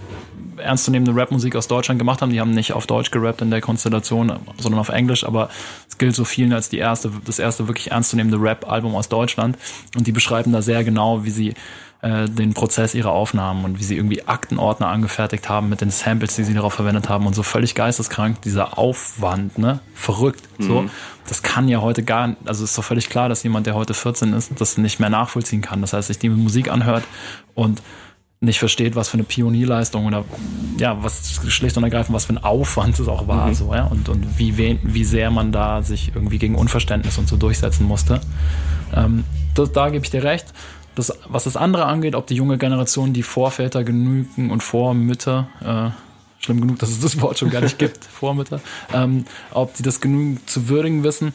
[0.57, 2.31] ernstzunehmende Rapmusik aus Deutschland gemacht haben.
[2.31, 5.49] Die haben nicht auf Deutsch gerappt in der Konstellation, sondern auf Englisch, aber
[5.89, 9.57] es gilt so vielen als die erste, das erste wirklich ernstzunehmende Rap-Album aus Deutschland.
[9.95, 11.53] Und die beschreiben da sehr genau, wie sie
[12.01, 16.35] äh, den Prozess ihrer Aufnahmen und wie sie irgendwie Aktenordner angefertigt haben mit den Samples,
[16.35, 19.79] die sie darauf verwendet haben und so völlig geisteskrank, dieser Aufwand, ne?
[19.93, 20.41] Verrückt.
[20.57, 20.85] So.
[21.27, 23.93] Das kann ja heute gar nicht, also ist doch völlig klar, dass jemand, der heute
[23.93, 25.81] 14 ist, das nicht mehr nachvollziehen kann.
[25.81, 27.03] Das heißt, sich die Musik anhört
[27.53, 27.81] und
[28.39, 30.25] nicht versteht, was für eine Pionierleistung oder
[30.79, 34.09] ja, was schlicht und ergreifend, was für ein Aufwand es auch war, so, ja, und,
[34.09, 38.19] und wie, wen, wie sehr man da sich irgendwie gegen Unverständnis und so durchsetzen musste.
[38.95, 39.23] Ähm,
[39.53, 40.47] das, da gebe ich dir recht.
[41.01, 46.43] Das, was das andere angeht, ob die junge Generation die Vorväter genügen und Vormütter, äh,
[46.43, 48.61] schlimm genug, dass es das Wort schon gar nicht gibt, Vormütter,
[48.93, 51.33] ähm, ob die das genügend zu würdigen wissen,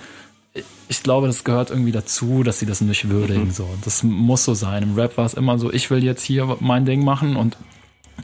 [0.88, 3.50] ich glaube, das gehört irgendwie dazu, dass sie das nicht würdigen.
[3.50, 4.84] So, das muss so sein.
[4.84, 7.56] Im Rap war es immer so: Ich will jetzt hier mein Ding machen und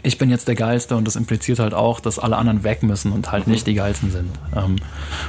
[0.03, 3.13] ich bin jetzt der Geilste und das impliziert halt auch, dass alle anderen weg müssen
[3.13, 4.31] und halt nicht die Geilsten sind.
[4.57, 4.77] Ähm,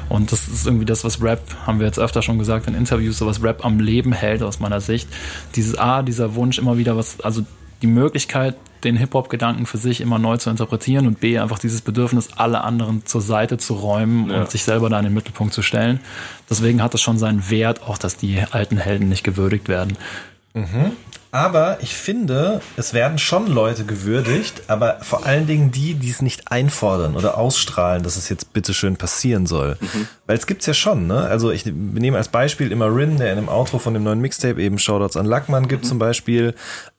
[0.09, 3.17] und das ist irgendwie das, was Rap, haben wir jetzt öfter schon gesagt in Interviews,
[3.17, 5.07] so was Rap am Leben hält aus meiner Sicht.
[5.55, 7.43] Dieses A, dieser Wunsch immer wieder was, also
[7.81, 12.29] die Möglichkeit, den Hip-Hop-Gedanken für sich immer neu zu interpretieren und B, einfach dieses Bedürfnis,
[12.35, 14.41] alle anderen zur Seite zu räumen Ja.
[14.41, 15.99] und sich selber da in den Mittelpunkt zu stellen.
[16.49, 19.97] Deswegen hat es schon seinen Wert, auch dass die alten Helden nicht gewürdigt werden.
[21.33, 26.21] Aber ich finde, es werden schon Leute gewürdigt, aber vor allen Dingen die, die es
[26.21, 29.75] nicht einfordern oder ausstrahlen, dass es jetzt bitteschön passieren soll.
[30.27, 31.21] Weil es gibt's ja schon, ne?
[31.21, 34.61] Also ich nehme als Beispiel immer Rin, der in dem Outro von dem neuen Mixtape
[34.61, 36.53] eben Shoutouts an Lackmann gibt zum Beispiel.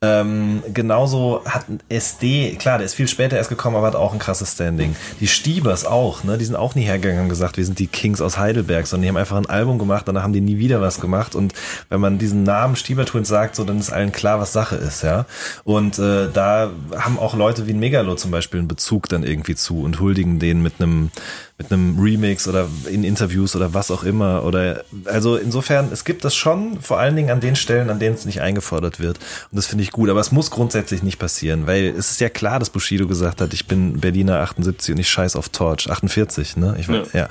[0.05, 4.13] Ähm, genauso hat ein SD, klar, der ist viel später erst gekommen, aber hat auch
[4.13, 4.95] ein krasses Standing.
[5.21, 6.37] Die Stiebers auch, ne?
[6.37, 9.09] Die sind auch nie hergegangen und gesagt, wir sind die Kings aus Heidelberg, sondern die
[9.09, 11.35] haben einfach ein Album gemacht, danach haben die nie wieder was gemacht.
[11.35, 11.55] Und
[11.89, 15.25] wenn man diesen Namen Stieber sagt, so dann ist allen klar, was Sache ist, ja.
[15.65, 19.55] Und äh, da haben auch Leute wie ein Megalo zum Beispiel einen Bezug dann irgendwie
[19.55, 21.11] zu und huldigen den mit einem
[21.57, 26.25] mit einem Remix oder in Interviews oder was auch immer oder also insofern es gibt
[26.25, 29.19] das schon vor allen Dingen an den Stellen an denen es nicht eingefordert wird
[29.53, 32.29] und das finde ich gut aber es muss grundsätzlich nicht passieren weil es ist ja
[32.29, 36.57] klar dass Bushido gesagt hat ich bin Berliner 78 und ich scheiß auf Torch 48
[36.57, 37.29] ne ich weiß, ja,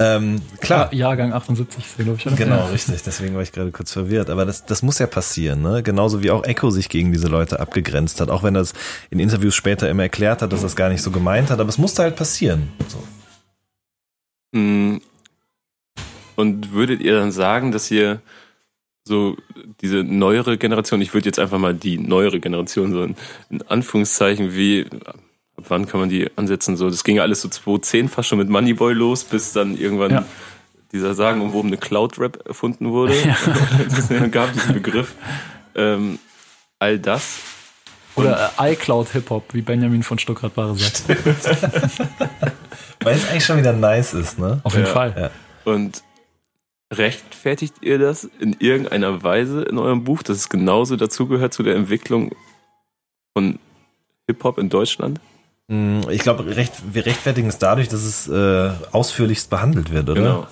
[0.00, 2.26] Ähm, klar Ja, Jahrgang 78 ist der, glaube ich.
[2.26, 2.34] Oder?
[2.34, 2.66] Genau, Ja.
[2.68, 3.02] richtig.
[3.02, 4.30] Deswegen war ich gerade kurz verwirrt.
[4.30, 5.82] Aber das, das muss ja passieren, ne?
[5.82, 8.30] Genauso wie auch Echo sich gegen diese Leute abgegrenzt hat.
[8.30, 8.72] Auch wenn er es
[9.10, 11.60] in Interviews später immer erklärt hat, dass er es gar nicht so gemeint hat.
[11.60, 12.70] Aber es musste halt passieren.
[12.88, 13.02] So.
[14.52, 14.96] Mm.
[16.36, 18.20] Und würdet ihr dann sagen, dass ihr
[19.04, 19.36] so
[19.80, 24.86] diese neuere Generation, ich würde jetzt einfach mal die neuere Generation so in, Anführungszeichen, wie,
[25.56, 26.76] ab wann kann man die ansetzen?
[26.76, 30.10] So, das ging ja alles so 2010 fast schon mit Moneyboy los, bis dann irgendwann
[30.10, 30.24] Ja.
[30.92, 33.14] dieser sagenumwobene Cloud-Rap erfunden wurde.
[33.86, 35.14] Es gab diesen Begriff.
[35.74, 36.18] Ähm,
[36.78, 37.40] all das.
[38.16, 41.04] Oder äh, iCloud Hip-Hop, wie Benjamin von Stuttgart-Bahre sagt.
[43.02, 44.60] Weil es eigentlich schon wieder nice ist, ne?
[44.64, 44.92] Auf jeden Ja.
[44.92, 45.14] Fall.
[45.64, 45.72] Ja.
[45.72, 46.02] Und
[46.92, 51.76] rechtfertigt ihr das in irgendeiner Weise in eurem Buch, dass es genauso dazugehört zu der
[51.76, 52.32] Entwicklung
[53.36, 53.58] von
[54.26, 55.20] Hip-Hop in Deutschland?
[55.68, 60.20] Mm, Ich glaube, recht, wir rechtfertigen es dadurch, dass es äh, ausführlichst behandelt wird, oder?
[60.20, 60.46] Genau.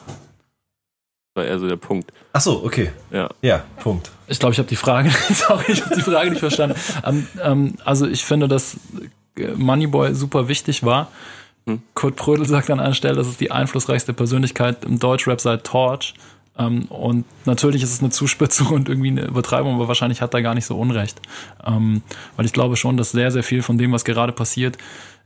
[1.34, 2.12] War eher so der Punkt.
[2.32, 2.92] Ach so, okay.
[3.10, 3.28] Ja.
[3.42, 4.10] Ja, Punkt.
[4.28, 6.76] Ich glaube, ich habe die Frage, sorry, ich habe die Frage nicht verstanden.
[7.04, 8.76] Ähm, ähm, also ich finde, dass
[9.36, 11.10] äh, Moneyboy super wichtig war.
[11.66, 11.82] Hm.
[11.94, 16.14] Kurt Prödel sagt an einer Stelle, das ist die einflussreichste Persönlichkeit im Deutschrap seit Torch.
[16.58, 20.42] Ähm, und natürlich ist es eine Zuspitzung und irgendwie eine Übertreibung, aber wahrscheinlich hat er
[20.42, 21.20] gar nicht so Unrecht.
[21.64, 22.02] Ähm,
[22.36, 24.76] weil ich glaube schon, dass sehr, sehr viel von dem, was gerade passiert,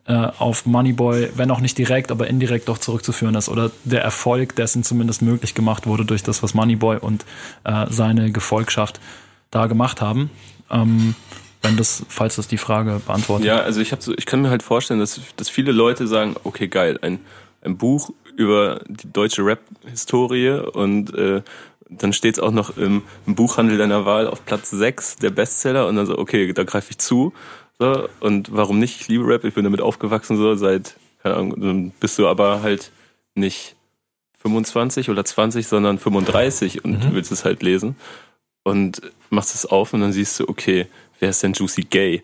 [0.06, 4.56] äh, auf Moneyboy, wenn auch nicht direkt, aber indirekt doch zurückzuführen ist oder der Erfolg
[4.56, 7.24] dessen zumindest möglich gemacht wurde durch das, was Moneyboy und
[7.64, 9.00] äh, seine Gefolgschaft
[9.50, 10.30] da gemacht haben.
[10.70, 11.14] Ähm,
[11.62, 13.46] wenn das, falls das die Frage beantwortet.
[13.46, 16.34] Ja, also ich habe so, ich kann mir halt vorstellen, dass, dass viele Leute sagen,
[16.42, 17.20] okay, geil, ein,
[17.62, 21.42] ein Buch über die deutsche Rap-Historie und äh,
[21.88, 25.86] dann steht es auch noch im, im Buchhandel deiner Wahl auf Platz 6 der Bestseller
[25.86, 27.32] und dann so, okay, da greife ich zu.
[27.82, 29.00] So, und warum nicht?
[29.00, 32.62] Ich liebe Rap, ich bin damit aufgewachsen, so seit, keine Ahnung, dann bist du aber
[32.62, 32.92] halt
[33.34, 33.74] nicht
[34.40, 37.14] 25 oder 20, sondern 35 und Mhm.
[37.14, 37.96] willst es halt lesen.
[38.62, 40.86] Und machst es auf und dann siehst du, okay,
[41.18, 42.22] wer ist denn Juicy Gay?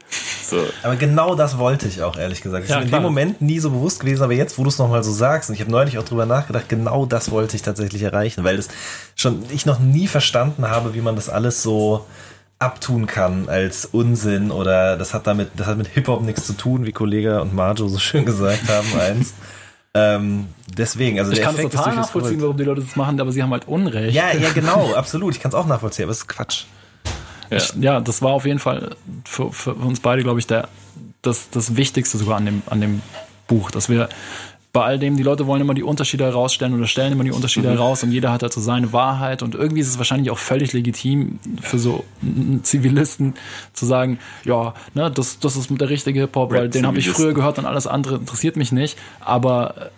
[0.48, 0.64] So.
[0.84, 2.62] Aber genau das wollte ich auch, ehrlich gesagt.
[2.62, 3.00] Das Ja, mir in klar.
[3.00, 5.56] dem Moment nie so bewusst gewesen, aber jetzt, wo du es nochmal so sagst, und
[5.56, 8.68] ich habe neulich auch drüber nachgedacht, genau das wollte ich tatsächlich erreichen, weil das
[9.16, 12.06] schon ich noch nie verstanden habe, wie man das alles so
[12.58, 16.86] abtun kann als Unsinn oder das hat damit, das hat mit Hip-Hop nichts zu tun,
[16.86, 19.34] wie Kollege und Marjo so schön gesagt haben einst.
[19.94, 23.20] ähm, deswegen, also ich kann es Effekt ist total nachvollziehen, warum die Leute das machen,
[23.20, 24.14] aber sie haben halt Unrecht.
[24.14, 25.36] Ja, ja, genau, absolut.
[25.36, 26.64] Ich kann es auch nachvollziehen, aber es ist Quatsch.
[27.50, 27.56] Ja.
[27.56, 30.68] Ich, ja, das war auf jeden Fall für, für uns beide, glaube ich, der,
[31.22, 33.02] das, das Wichtigste sogar an dem, an dem
[33.46, 34.08] Buch, dass wir
[34.78, 37.68] bei all dem, die Leute wollen immer die Unterschiede herausstellen oder stellen immer die Unterschiede
[37.68, 40.72] heraus und jeder hat halt so seine Wahrheit und irgendwie ist es wahrscheinlich auch völlig
[40.72, 43.34] legitim für so einen Zivilisten
[43.72, 47.34] zu sagen, ja, ne, das, das ist der richtige Hip-Hop, weil den habe ich früher
[47.34, 49.90] gehört und alles andere interessiert mich nicht, aber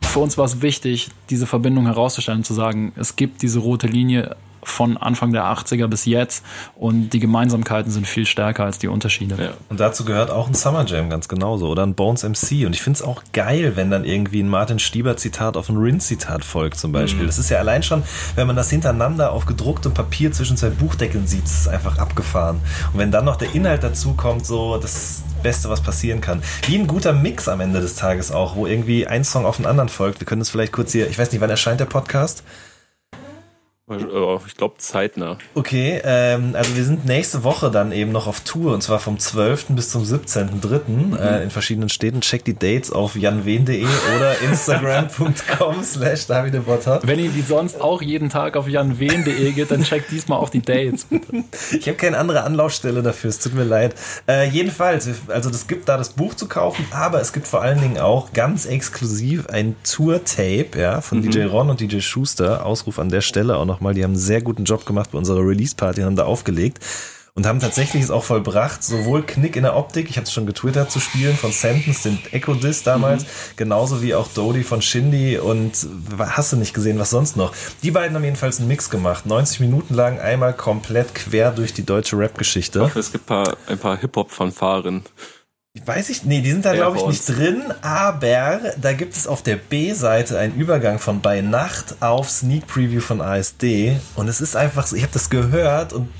[0.00, 4.36] für uns war es wichtig, diese Verbindung herauszustellen, zu sagen, es gibt diese rote Linie
[4.62, 6.44] von Anfang der 80er bis jetzt
[6.76, 9.36] und die Gemeinsamkeiten sind viel stärker als die Unterschiede.
[9.42, 9.50] Ja.
[9.68, 12.66] Und dazu gehört auch ein Summer Jam ganz genauso oder ein Bones MC.
[12.66, 16.44] Und ich finde es auch geil, wenn dann irgendwie ein Martin Stieber-Zitat auf ein Rin-Zitat
[16.44, 17.26] folgt zum Beispiel.
[17.26, 18.02] Das ist ja allein schon,
[18.36, 22.60] wenn man das hintereinander auf gedrucktem Papier zwischen zwei Buchdeckeln sieht, ist es einfach abgefahren.
[22.92, 26.42] Und wenn dann noch der Inhalt dazu kommt, so das Beste, was passieren kann.
[26.66, 29.66] Wie ein guter Mix am Ende des Tages auch, wo irgendwie ein Song auf den
[29.66, 30.20] anderen folgt.
[30.20, 32.44] Wir können das vielleicht kurz hier, ich weiß nicht, wann erscheint der Podcast?
[34.12, 35.38] Oh, Ich glaube zeitnah.
[35.54, 39.18] Okay, ähm, also wir sind nächste Woche dann eben noch auf Tour und zwar vom
[39.18, 39.66] 12.
[39.70, 41.18] bis zum 17.3.
[41.18, 42.20] Äh, in verschiedenen Städten.
[42.20, 43.84] Checkt die Dates auf janwen.de
[44.16, 47.06] oder instagram.com slash davidebotthard.
[47.06, 50.62] Wenn ihr wie sonst auch jeden Tag auf janwen.de geht, dann checkt diesmal auch die
[50.62, 51.06] Dates.
[51.72, 53.94] Ich habe keine andere Anlaufstelle dafür, es tut mir leid.
[54.28, 57.80] Äh, jedenfalls, also es gibt da das Buch zu kaufen, aber es gibt vor allen
[57.80, 62.64] Dingen auch ganz exklusiv ein Tour-Tape ja, von DJ Ron und DJ Schuster.
[62.66, 63.94] Ausruf an der Stelle auch nochmal.
[63.94, 66.78] Die haben einen sehr guten Job gemacht bei unserer Release-Party und haben da aufgelegt.
[67.34, 70.44] Und haben tatsächlich es auch vollbracht, sowohl Knick in der Optik, ich habe es schon
[70.44, 73.24] getwittert, zu spielen von Sentence, den Echo Disc damals,
[73.56, 75.72] genauso wie auch Dodie von Shindy und
[76.18, 77.54] hast du nicht gesehen, was sonst noch.
[77.82, 81.86] Die beiden haben jedenfalls einen Mix gemacht, 90 Minuten lang, einmal komplett quer durch die
[81.86, 82.82] deutsche Ich Rap-Geschichte.
[82.82, 85.02] hoffe, es gibt paar, ein paar Hip-Hop-Fanfaren.
[85.86, 89.42] Weiß ich, nee, die sind da glaube ich nicht drin, aber da gibt es auf
[89.42, 94.54] der B-Seite einen Übergang von bei Nacht auf Sneak Preview von ASD und es ist
[94.54, 96.10] einfach so, ich habe das gehört und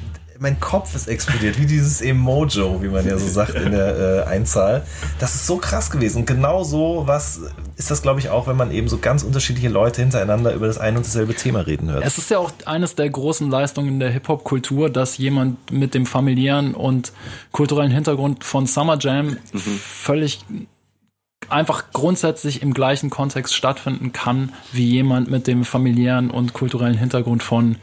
[0.43, 4.29] mein Kopf ist explodiert, wie dieses Emojo, wie man ja so sagt in der äh,
[4.29, 4.85] Einzahl.
[5.21, 7.41] Das ist so krass gewesen und genau so was
[7.77, 10.79] ist das glaube ich auch, wenn man eben so ganz unterschiedliche Leute hintereinander über das
[10.79, 12.05] ein und dasselbe Thema reden hört.
[12.05, 16.75] Es ist ja auch eines der großen Leistungen der Hip-Hop-Kultur, dass jemand mit dem familiären
[16.75, 17.13] und
[17.53, 20.45] kulturellen Hintergrund von Summer Jam völlig
[21.49, 27.43] einfach grundsätzlich im gleichen Kontext stattfinden kann, wie jemand mit dem familiären und kulturellen Hintergrund
[27.45, 27.77] von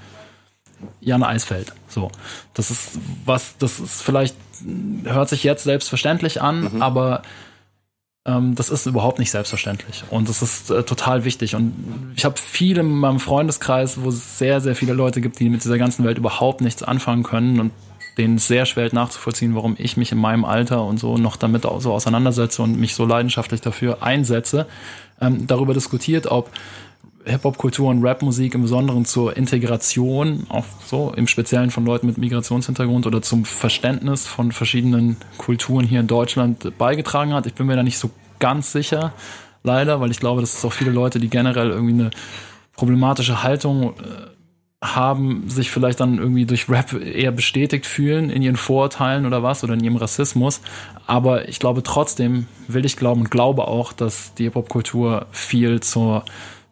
[1.01, 1.73] Jan Eisfeld.
[1.87, 2.11] So.
[2.53, 4.35] Das ist was, das ist vielleicht,
[5.03, 7.21] hört sich jetzt selbstverständlich an, aber
[8.25, 10.03] ähm, das ist überhaupt nicht selbstverständlich.
[10.09, 11.55] Und das ist äh, total wichtig.
[11.55, 15.49] Und ich habe viele in meinem Freundeskreis, wo es sehr, sehr viele Leute gibt, die
[15.49, 17.71] mit dieser ganzen Welt überhaupt nichts anfangen können und
[18.17, 21.63] denen es sehr schwer nachzuvollziehen, warum ich mich in meinem Alter und so noch damit
[21.63, 24.67] so auseinandersetze und mich so leidenschaftlich dafür einsetze,
[25.21, 26.51] ähm, darüber diskutiert, ob
[27.29, 33.07] Hip-Hop-Kultur und Rap-Musik im Besonderen zur Integration, auch so im Speziellen von Leuten mit Migrationshintergrund
[33.07, 37.45] oder zum Verständnis von verschiedenen Kulturen hier in Deutschland beigetragen hat.
[37.45, 38.09] Ich bin mir da nicht so
[38.39, 39.13] ganz sicher,
[39.63, 42.11] leider, weil ich glaube, dass es auch viele Leute, die generell irgendwie eine
[42.73, 43.95] problematische Haltung äh,
[44.81, 49.63] haben, sich vielleicht dann irgendwie durch Rap eher bestätigt fühlen in ihren Vorurteilen oder was
[49.63, 50.61] oder in ihrem Rassismus.
[51.05, 56.23] Aber ich glaube trotzdem, will ich glauben und glaube auch, dass die Hip-Hop-Kultur viel zur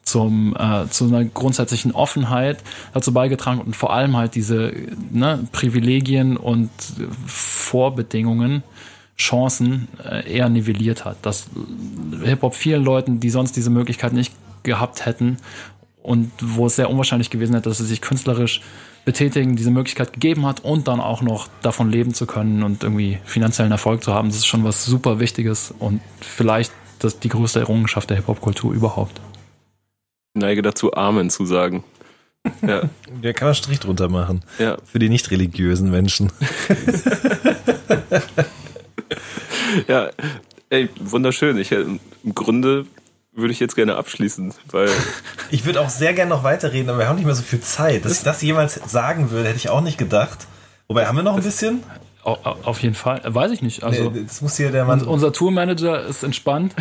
[0.08, 4.72] zum äh, zu einer grundsätzlichen Offenheit dazu beigetragen und vor allem halt diese
[5.12, 6.70] ne, Privilegien und
[7.26, 8.64] Vorbedingungen
[9.18, 11.18] Chancen äh, eher nivelliert hat.
[11.24, 11.50] Dass
[12.24, 14.34] Hip-Hop vielen Leuten, die sonst diese Möglichkeit nicht
[14.64, 15.38] gehabt hätten
[16.02, 18.62] und wo es sehr unwahrscheinlich gewesen hätte, dass sie sich künstlerisch
[19.04, 23.20] betätigen, diese Möglichkeit gegeben hat und dann auch noch davon leben zu können und irgendwie
[23.26, 24.30] finanziellen Erfolg zu haben.
[24.30, 29.22] Das ist schon was super Wichtiges und vielleicht das die größte Errungenschaft der Hip-Hop-Kultur überhaupt.
[30.38, 31.84] Neige dazu, Amen zu sagen.
[32.66, 32.82] Ja,
[33.22, 34.42] Da kann man einen Strich drunter machen.
[34.60, 34.78] ja.
[34.86, 36.32] Für die nicht religiösen Menschen.
[39.88, 40.10] Ja,
[40.70, 41.58] ey, wunderschön.
[41.58, 42.00] Ich, äh, Im
[42.34, 42.86] Grunde
[43.34, 44.90] würde ich jetzt gerne abschließen, weil
[45.52, 48.06] Ich würde auch sehr gerne noch weiterreden, aber wir haben nicht mehr so viel Zeit.
[48.06, 50.48] Dass ich das jemals sagen würde, hätte ich auch nicht gedacht.
[50.88, 51.84] Wobei, haben wir noch ein bisschen?
[52.24, 53.22] Au- au- Auf jeden Fall.
[53.24, 53.84] Äh, Weiß ich nicht.
[53.84, 55.02] Also Nee, das muss hier der Mann.
[55.02, 56.74] un- unser Tourmanager ist entspannt.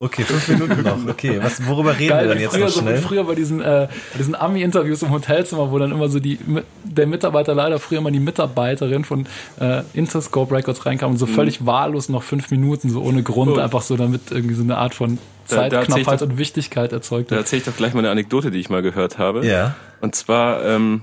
[0.00, 1.08] Okay, fünf Minuten noch.
[1.08, 2.98] Okay, was, worüber reden wir denn jetzt früher, noch so, schnell?
[2.98, 6.38] früher bei diesen, äh, bei diesen Ami-Interviews im Hotelzimmer, wo dann immer so die
[6.84, 9.26] der Mitarbeiter leider früher mal die Mitarbeiterin von
[9.58, 13.56] äh, Interscope Records reinkam und so völlig wahllos noch fünf Minuten, so ohne Grund, Mhm.
[13.58, 13.60] Oh.
[13.60, 17.66] einfach so, damit irgendwie so eine Art von Zeitknappheit und Wichtigkeit erzeugt da erzähle ich
[17.66, 19.44] doch gleich mal eine Anekdote, die ich mal gehört habe.
[19.46, 19.74] Ja.
[20.00, 21.02] Und zwar, ähm,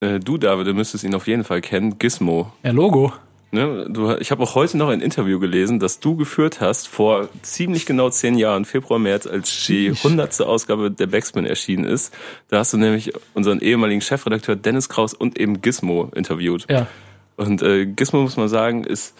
[0.00, 2.52] äh, du, David, du müsstest ihn auf jeden Fall kennen, Gizmo.
[2.62, 3.12] Ja, Logo.
[3.50, 3.86] Ne?
[3.88, 7.86] Du, ich habe auch heute noch ein Interview gelesen, das du geführt hast vor ziemlich
[7.86, 12.14] genau zehn Jahren, Februar, März, als die hundertste Ausgabe der Backspin erschienen ist.
[12.48, 16.66] Da hast du nämlich unseren ehemaligen Chefredakteur Dennis Kraus und eben Gizmo interviewt.
[16.68, 16.88] Ja,
[17.36, 19.14] Und äh, Gizmo, muss man sagen, ist,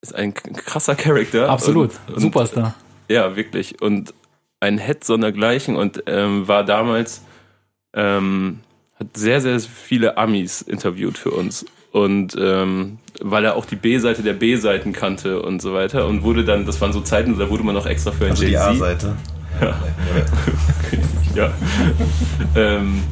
[0.00, 1.50] ist ein krasser Charakter.
[1.50, 1.90] absolut.
[2.06, 2.74] Und, und, Superstar.
[3.08, 3.82] Ja, wirklich.
[3.82, 4.14] Und
[4.60, 7.22] ein Head sondergleichen und ähm, war damals,
[7.94, 8.60] ähm,
[8.98, 11.66] hat sehr, sehr viele Amis interviewt für uns.
[11.92, 16.44] Und ähm, weil er auch die B-Seite der B-Seiten kannte und so weiter und wurde
[16.44, 18.68] dann, das waren so Zeiten, da wurde man noch extra für ein Also die Jay-Z.
[18.82, 19.16] A-Seite.
[21.34, 21.52] Ja.
[22.56, 23.02] ähm,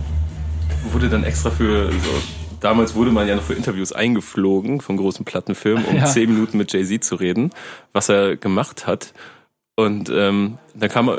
[0.92, 1.96] wurde dann extra für so.
[2.60, 6.06] Damals wurde man ja noch für Interviews eingeflogen von großen Plattenfirmen, um Ja.
[6.06, 7.50] zehn Minuten mit Jay-Z zu reden,
[7.92, 9.12] was er gemacht hat.
[9.76, 11.10] Und ähm, dann kam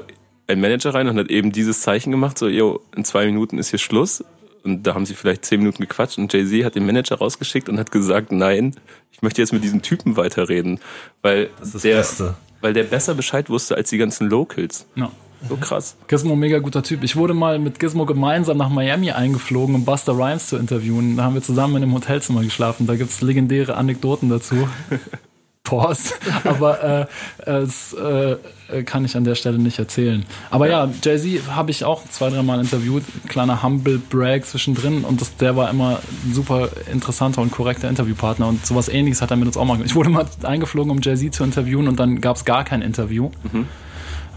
[0.48, 3.70] ein Manager rein und hat eben dieses Zeichen gemacht, so, yo, in zwei Minuten ist
[3.70, 4.24] hier Schluss.
[4.68, 7.80] Und da haben sie vielleicht zehn Minuten gequatscht und Jay-Z hat den Manager rausgeschickt und
[7.80, 8.76] hat gesagt, nein,
[9.12, 10.80] ich möchte jetzt mit diesem Typen weiterreden,
[11.22, 12.36] weil Das ist das der, Beste.
[12.62, 14.86] weil der besser Bescheid wusste als die ganzen Locals.
[14.96, 15.12] Ja.
[15.48, 15.96] So krass.
[16.08, 17.04] Gizmo, mega guter Typ.
[17.04, 21.16] Ich wurde mal mit Gizmo gemeinsam nach Miami eingeflogen, um Buster Rhymes zu interviewen.
[21.16, 22.88] Da haben wir zusammen in einem Hotelzimmer geschlafen.
[22.88, 24.68] Da gibt's legendäre Anekdoten dazu.
[25.68, 26.14] Pause.
[26.46, 27.08] Aber
[27.46, 28.38] äh, es äh,
[28.86, 30.26] kann ich an der Stelle nicht erzählen.
[30.50, 33.04] Aber ja, Jay-Z habe ich auch zwei, dreimal interviewt.
[33.28, 35.04] Kleiner Humble Brag zwischendrin.
[35.04, 38.48] Und das, der war immer ein super interessanter und korrekter Interviewpartner.
[38.48, 39.90] Und sowas ähnliches hat er mit uns auch mal gemacht.
[39.90, 41.88] Ich wurde mal eingeflogen, um Jay-Z zu interviewen.
[41.88, 43.30] Und dann gab's gar kein Interview.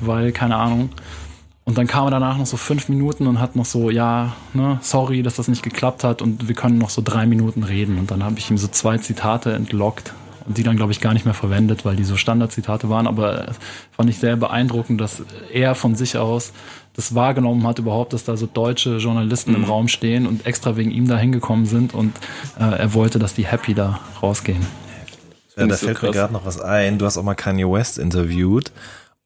[0.01, 0.91] Weil, keine Ahnung,
[1.65, 4.81] und dann kam er danach noch so fünf Minuten und hat noch so, ja, ne,
[4.83, 7.99] sorry, dass das nicht geklappt hat und wir können noch so drei Minuten reden.
[7.99, 10.13] Und dann habe ich ihm so zwei Zitate entlockt
[10.47, 13.07] und die dann, glaube ich, gar nicht mehr verwendet, weil die so Standardzitate waren.
[13.07, 13.53] Aber äh,
[13.93, 15.23] fand ich sehr beeindruckend, dass
[15.53, 16.53] er von sich aus
[16.95, 20.91] das wahrgenommen hat überhaupt, dass da so deutsche Journalisten im Raum stehen und extra wegen
[20.91, 22.13] ihm da hingekommen sind und
[22.59, 24.67] äh, er wollte, dass die happy da rausgehen.
[25.57, 26.17] Ja, da so fällt mir krass.
[26.17, 26.99] gerade noch was ein.
[26.99, 28.73] Du hast auch mal Kanye West interviewt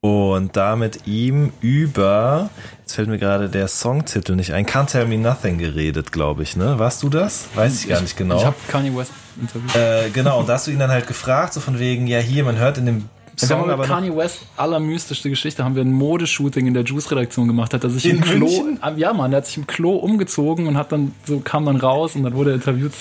[0.05, 2.49] und da mit ihm über,
[2.81, 6.55] jetzt fällt mir gerade der Songtitel nicht ein, Can't Tell Me Nothing geredet, glaube ich,
[6.55, 6.77] ne?
[6.77, 7.45] Warst du das?
[7.55, 8.37] Weiß ich gar nicht genau.
[8.37, 9.75] Ich habe Kanye West interviewt.
[9.75, 12.43] äh, genau, und da hast du ihn dann halt gefragt, so von wegen, ja hier,
[12.43, 15.83] man hört in dem Wir Song haben aber mit Kanye West allermystischste Geschichte, haben wir
[15.83, 18.77] ein Modeshooting in der Juice-Redaktion gemacht, hat er sich In im Klo, München?
[18.81, 21.77] Ah, ja Mann, er hat sich im Klo umgezogen und hat dann so, kam dann
[21.77, 22.93] raus und dann wurde er interviewt.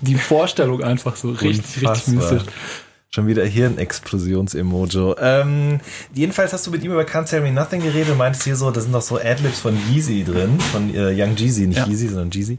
[0.00, 2.14] Die Vorstellung einfach so richtig, richtig Unfassbar.
[2.14, 2.52] mystisch.
[3.12, 5.16] Schon wieder Hirnexplosions-Emojo.
[5.18, 5.80] Ähm,
[6.14, 8.70] jedenfalls hast du mit ihm über Can't Tell Me Nothing geredet und meintest hier so,
[8.70, 11.86] da sind noch so Adlibs von Yeezy drin, von äh, Young Jeezy, nicht Ja.
[11.86, 12.58] Yeezy, sondern Jeezy.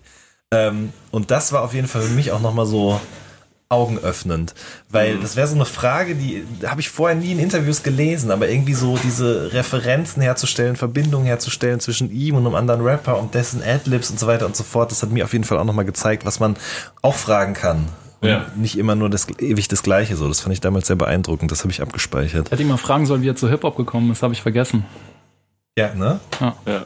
[0.53, 2.99] Ähm, und das war auf jeden Fall für mich auch nochmal so
[3.69, 4.53] augenöffnend,
[4.89, 8.49] weil das wäre so eine Frage, die habe ich vorher nie in Interviews gelesen, aber
[8.49, 13.63] irgendwie so diese Referenzen herzustellen, Verbindungen herzustellen zwischen ihm und einem anderen Rapper und dessen
[13.63, 15.85] Adlibs und so weiter und so fort, das hat mir auf jeden Fall auch nochmal
[15.85, 16.57] gezeigt, was man
[17.01, 17.87] auch fragen kann.
[18.21, 18.45] Und Ja.
[18.55, 20.27] nicht immer nur das ewig das Gleiche so.
[20.27, 21.51] Das fand ich damals sehr beeindruckend.
[21.51, 22.47] Das habe ich abgespeichert.
[22.47, 24.85] Ich hätte ihn mal fragen sollen, wie er zu Hip-Hop gekommen ist, habe ich vergessen.
[25.77, 26.19] Ja, ne?
[26.67, 26.85] Ja.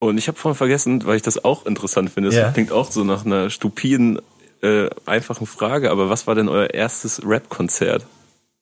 [0.00, 2.30] Und ich habe vorhin vergessen, weil ich das auch interessant finde.
[2.30, 2.50] Es Ja.
[2.50, 4.18] klingt auch so nach einer stupiden,
[4.62, 8.04] äh, einfachen Frage, aber was war denn euer erstes Rap-Konzert?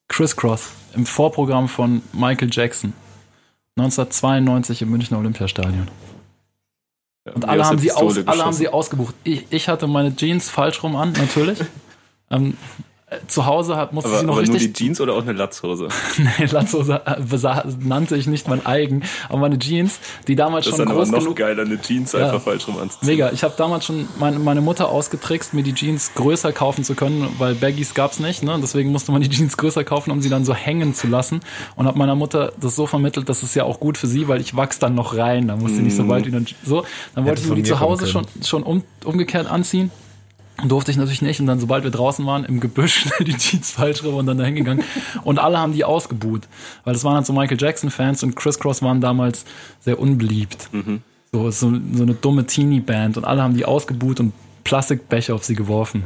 [0.09, 2.93] Crisscross im Vorprogramm von Michael Jackson.
[3.77, 5.89] 1992 im Münchner Olympiastadion.
[7.35, 9.15] Und alle haben, sie aus, alle haben sie ausgebucht.
[9.25, 11.59] Ich, ich hatte meine Jeans falsch rum an, natürlich.
[12.31, 12.57] ähm,
[13.27, 15.33] zu Hause hat, musste Aber, sie noch aber nur richtig die Jeans oder auch eine
[15.33, 15.89] Latzhose?
[16.39, 19.99] Nee, Latzhose äh, besa- nannte ich nicht mein eigen, aber meine Jeans,
[20.29, 21.37] die damals Das ist schon dann aber groß noch genug.
[21.37, 22.27] geiler, eine Jeans Ja.
[22.27, 23.09] einfach falsch rum anzuziehen.
[23.09, 26.95] Mega, ich habe damals schon meine, meine Mutter ausgetrickst, mir die Jeans größer kaufen zu
[26.95, 28.57] können, weil Baggies gab's nicht, ne?
[28.63, 31.41] Deswegen musste man die Jeans größer kaufen, um sie dann so hängen zu lassen.
[31.77, 34.41] Und habe meiner Mutter das so vermittelt, das ist ja auch gut für sie, weil
[34.41, 35.49] ich wachs dann noch rein.
[35.49, 36.85] Da musste nicht so weit wieder so.
[37.15, 39.91] Dann wollte ich mir die zu Hause schon, schon um, umgekehrt anziehen.
[40.67, 41.41] Durfte ich natürlich nicht.
[41.41, 44.55] Und dann, sobald wir draußen waren, im Gebüsch die Jeans falsch rum und dann dahin
[44.57, 44.85] gegangen.
[45.25, 46.43] Und alle haben die ausgebuht.
[46.85, 49.45] Weil das waren halt so Michael Jackson-Fans und Criss Cross waren damals
[49.81, 50.69] sehr unbeliebt.
[51.33, 53.17] So, so, so eine dumme Teenie-Band.
[53.17, 54.33] Und alle haben die ausgebuht und
[54.65, 56.05] Plastikbecher auf sie geworfen.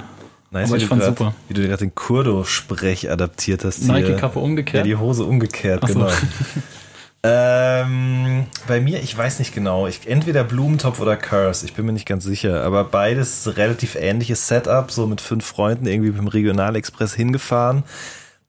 [0.50, 1.34] Nice, Aber wie ich grad- super.
[1.48, 3.82] Wie du gerade den Kurdo-Sprech adaptiert hast.
[3.88, 4.86] Nike-Kappe umgekehrt?
[4.86, 6.06] Ja, die Hose umgekehrt, Ach so.
[7.26, 9.86] ähm, bei mir, ich weiß nicht genau.
[9.86, 12.62] Ich, entweder Blumentopf oder Curse, ich bin mir nicht ganz sicher.
[12.62, 17.82] Aber beides relativ ähnliches Setup, so mit fünf Freunden irgendwie mit dem Regionalexpress hingefahren.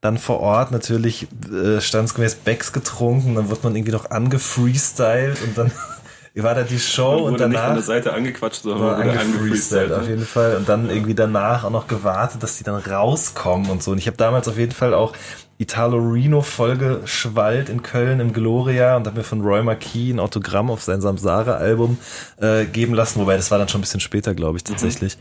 [0.01, 5.57] Dann vor Ort natürlich äh, standsgemäß Becks getrunken, dann wird man irgendwie noch angefreestylt und
[5.57, 5.71] dann
[6.43, 9.91] war da die Show und wurde nicht von danach der Seite angequatscht, sondern wurde angefreestylt
[9.93, 13.81] auf jeden Fall und dann irgendwie danach auch noch gewartet, dass die dann rauskommen und
[13.81, 13.91] so.
[13.91, 15.13] Und ich habe damals auf jeden Fall auch
[15.57, 20.69] Italo Reno vollgeschwallt in Köln im Gloria und habe mir von Roy Marquis ein Autogramm
[20.69, 21.97] auf sein Samsara-Album
[22.41, 25.17] äh, geben lassen, wobei das war dann schon ein bisschen später, glaube ich, tatsächlich.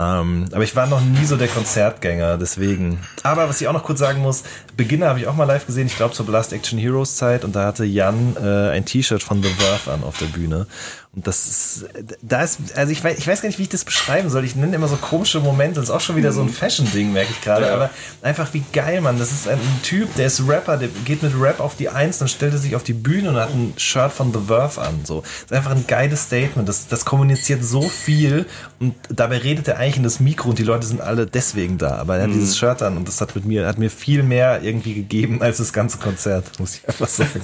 [0.00, 2.98] Ähm, aber ich war noch nie so der Konzertgänger, deswegen.
[3.22, 4.42] Aber was ich auch noch kurz sagen muss,
[4.76, 7.54] Beginner habe ich auch mal live gesehen, ich glaube zur Blast Action Heroes Zeit und
[7.54, 10.66] da hatte Jan äh, ein T-Shirt von The Verve an auf der Bühne.
[11.14, 11.86] Und das ist,
[12.22, 14.44] da ist, also ich weiß, ich weiß gar nicht, wie ich das beschreiben soll.
[14.44, 15.76] Ich nenne immer so komische Momente.
[15.76, 17.66] Das ist auch schon wieder so ein Fashion-Ding, merke ich gerade.
[17.66, 17.74] Ja.
[17.74, 17.90] Aber
[18.22, 19.20] einfach wie geil, Mann.
[19.20, 22.26] Das ist ein Typ, der ist Rapper, der geht mit Rap auf die Eins, dann
[22.26, 25.02] stellt er sich auf die Bühne und hat ein Shirt von The Verve an.
[25.04, 25.20] So.
[25.20, 26.68] Das ist einfach ein geiles Statement.
[26.68, 28.46] Das, das kommuniziert so viel
[28.80, 31.94] und dabei redet er eigentlich in das Mikro und die Leute sind alle deswegen da.
[31.98, 34.63] Aber er hat dieses Shirt an und das hat mit mir, hat mir viel mehr
[34.64, 37.40] irgendwie gegeben als das ganze Konzert, muss ich einfach sagen.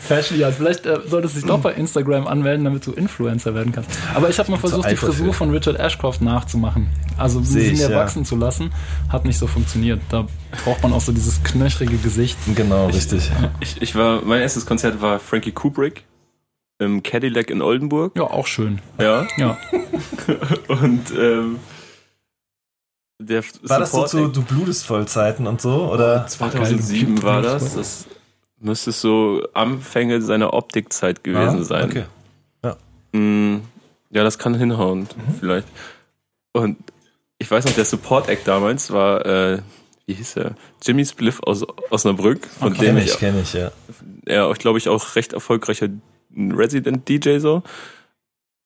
[0.00, 3.72] Fashion, ja, vielleicht äh, solltest du dich doch bei Instagram anmelden, damit du Influencer werden
[3.72, 3.90] kannst.
[4.14, 4.96] Aber ich habe mal versucht, die.
[4.96, 6.88] Frisur von Richard Ashcroft nachzumachen.
[7.18, 7.96] Also Seh sie ich, mir ja.
[7.96, 8.72] wachsen zu lassen,
[9.08, 10.00] hat nicht so funktioniert.
[10.08, 10.26] Da
[10.64, 12.38] braucht man auch so dieses knöchrige Gesicht.
[12.54, 13.30] genau, richtig.
[13.60, 16.04] Ich, ich war, mein erstes Konzert war Frankie Kubrick
[16.78, 18.16] im Cadillac in Oldenburg.
[18.16, 18.80] Ja, auch schön.
[19.00, 19.26] Ja.
[19.38, 19.56] Ja.
[20.68, 21.58] Und ähm,
[23.18, 25.90] der War das so Support zu Du blutest Vollzeiten und so?
[25.90, 26.26] Oder?
[26.26, 27.74] 2007 war das.
[27.74, 28.06] Das
[28.58, 31.84] müsste so Anfänge seiner Optikzeit gewesen Ah, sein.
[31.90, 32.04] Okay.
[33.12, 33.60] Mm,
[34.10, 35.34] Ja, das kann hinhauen, Mhm.
[35.40, 35.66] vielleicht.
[36.52, 36.76] Und
[37.38, 39.58] ich weiß noch, der Support-Act damals war, äh,
[40.06, 40.54] wie hieß er?
[40.82, 42.86] Jimmy Spliff aus Osnabrück, von Okay.
[42.86, 43.72] dem Kenn ich, ich, kenn ich, ja.
[44.26, 45.88] er, ich glaube ich, auch recht erfolgreicher
[46.36, 47.62] Resident DJ so.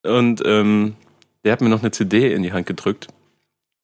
[0.04, 0.94] Und ähm,
[1.44, 3.08] der hat mir noch eine CD in die Hand gedrückt.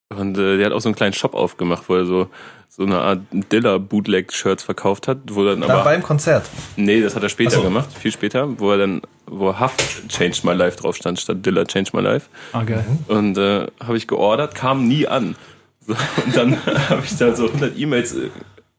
[0.08, 2.28] Und äh, der hat auch so einen kleinen Shop aufgemacht, wo er so,
[2.68, 5.84] so eine Art Dilla-Bootleg-Shirts verkauft hat, wo dann Na, aber.
[5.84, 6.48] beim Konzert.
[6.76, 7.62] Nee, das hat er später so.
[7.62, 11.64] gemacht, viel später, wo er dann, wo Haft Changed My Life drauf stand, statt Dilla
[11.64, 12.28] Changed My Life.
[12.52, 12.84] Ah, geil.
[13.08, 15.34] Und äh, habe ich geordert, kam nie an.
[15.80, 15.94] So,
[16.24, 18.16] und dann habe ich da so 100 E-Mails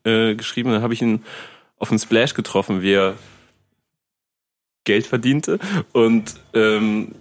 [0.05, 1.23] äh, äh, geschrieben, dann habe ich ihn
[1.77, 3.15] auf den Splash getroffen, wie er
[4.85, 5.59] Geld verdiente.
[5.91, 7.15] Und ähm,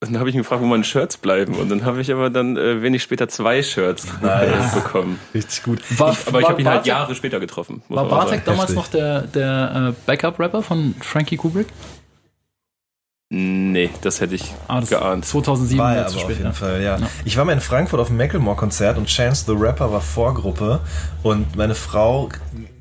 [0.00, 1.54] dann habe ich ihn gefragt, wo meine Shirts bleiben.
[1.54, 4.74] Und dann habe ich aber dann äh, wenig später zwei Shirts Nice.
[4.74, 5.18] bekommen.
[5.34, 5.80] Richtig gut.
[5.98, 7.82] War, Aber ich war habe ihn halt Jahre später getroffen.
[7.88, 8.76] War Bartek damals Heftig.
[8.76, 11.66] noch der, der äh, Backup-Rapper von Frankie Kubrick?
[13.30, 15.24] Nee, das hätte ich Ah, das geahnt.
[15.26, 16.36] 2007 War er aber zu auf spät.
[16.36, 16.52] jeden ja.
[16.54, 16.96] Fall, ja.
[16.96, 17.10] Ja.
[17.26, 20.80] Ich war mal in Frankfurt auf dem Macklemore-Konzert und Chance the Rapper war Vorgruppe
[21.22, 22.30] und meine Frau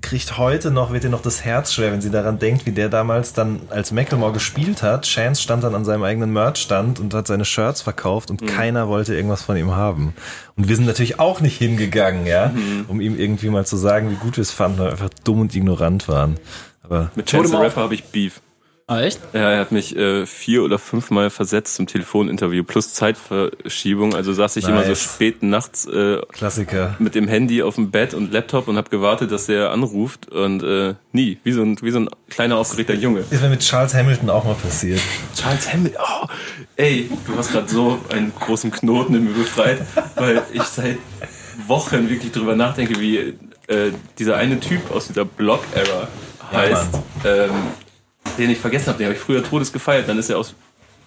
[0.08, 2.88] kriegt heute noch, wird ihr noch das Herz schwer, wenn sie daran denkt, wie der
[2.88, 5.05] damals dann als Macklemore gespielt hat.
[5.05, 9.14] Chance stand dann an seinem eigenen Merchstand und hat seine Shirts verkauft und keiner wollte
[9.14, 10.14] irgendwas von ihm haben.
[10.55, 12.53] Und wir sind natürlich auch nicht hingegangen, ja,
[12.88, 15.41] um ihm irgendwie mal zu sagen, wie gut wir es fanden, weil wir einfach dumm
[15.41, 16.38] und ignorant waren.
[16.84, 18.39] Aber Mit Chance the Rapper habe ich Beef.
[18.89, 19.19] Ah, echt?
[19.33, 24.15] Ja, er hat mich äh, vier oder fünfmal versetzt zum Telefoninterview plus Zeitverschiebung.
[24.15, 25.03] Also saß ich immer so Nice.
[25.03, 26.95] spät nachts äh, Klassiker.
[26.97, 30.63] mit dem Handy auf dem Bett und Laptop und habe gewartet, dass der anruft und
[30.63, 33.25] äh, nie, wie so ein wie so ein kleiner aufgeregter Junge.
[33.29, 35.01] Ist mir mit Charles Hamilton auch mal passiert.
[35.35, 36.27] Charles Hamilton, oh,
[36.77, 39.81] ey, du hast gerade so einen großen Knoten in mir befreit,
[40.15, 40.97] weil ich seit
[41.67, 43.17] Wochen wirklich drüber nachdenke, wie
[43.67, 46.07] äh, dieser eine Typ aus dieser Block-Era
[46.53, 47.49] Ja, heißt, ähm,
[48.38, 50.53] den ich vergessen habe, den habe ich früher Todes gefeiert, dann ist er aus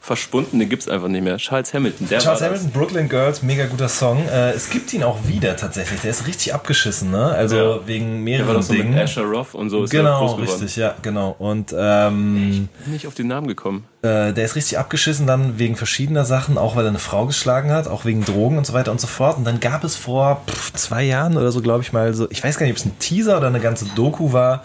[0.02, 1.36] verschwunden, den gibt's einfach nicht mehr.
[1.36, 2.58] Charles Hamilton, der Charles war das.
[2.60, 4.26] Hamilton, Brooklyn Girls, mega guter Song.
[4.28, 6.00] Äh, es gibt ihn auch wieder tatsächlich.
[6.00, 7.26] Der ist richtig abgeschissen, ne?
[7.26, 7.86] Also Ja.
[7.86, 8.98] wegen Der war mehreren so mit Dingen.
[8.98, 10.40] Asher Roth und so ist er Genau, geworden.
[10.50, 11.36] richtig, ja, genau.
[11.38, 13.84] Und ähm, Nicht auf den Namen gekommen.
[14.00, 17.70] äh, der ist richtig abgeschissen dann wegen verschiedener Sachen, auch weil er eine Frau geschlagen
[17.70, 19.36] hat, auch wegen Drogen und so weiter und so fort.
[19.36, 22.42] Und dann gab es vor pff, zwei Jahren oder so, glaube ich mal, so, ich
[22.42, 24.64] weiß gar nicht, ob es ein Teaser oder eine ganze Doku war,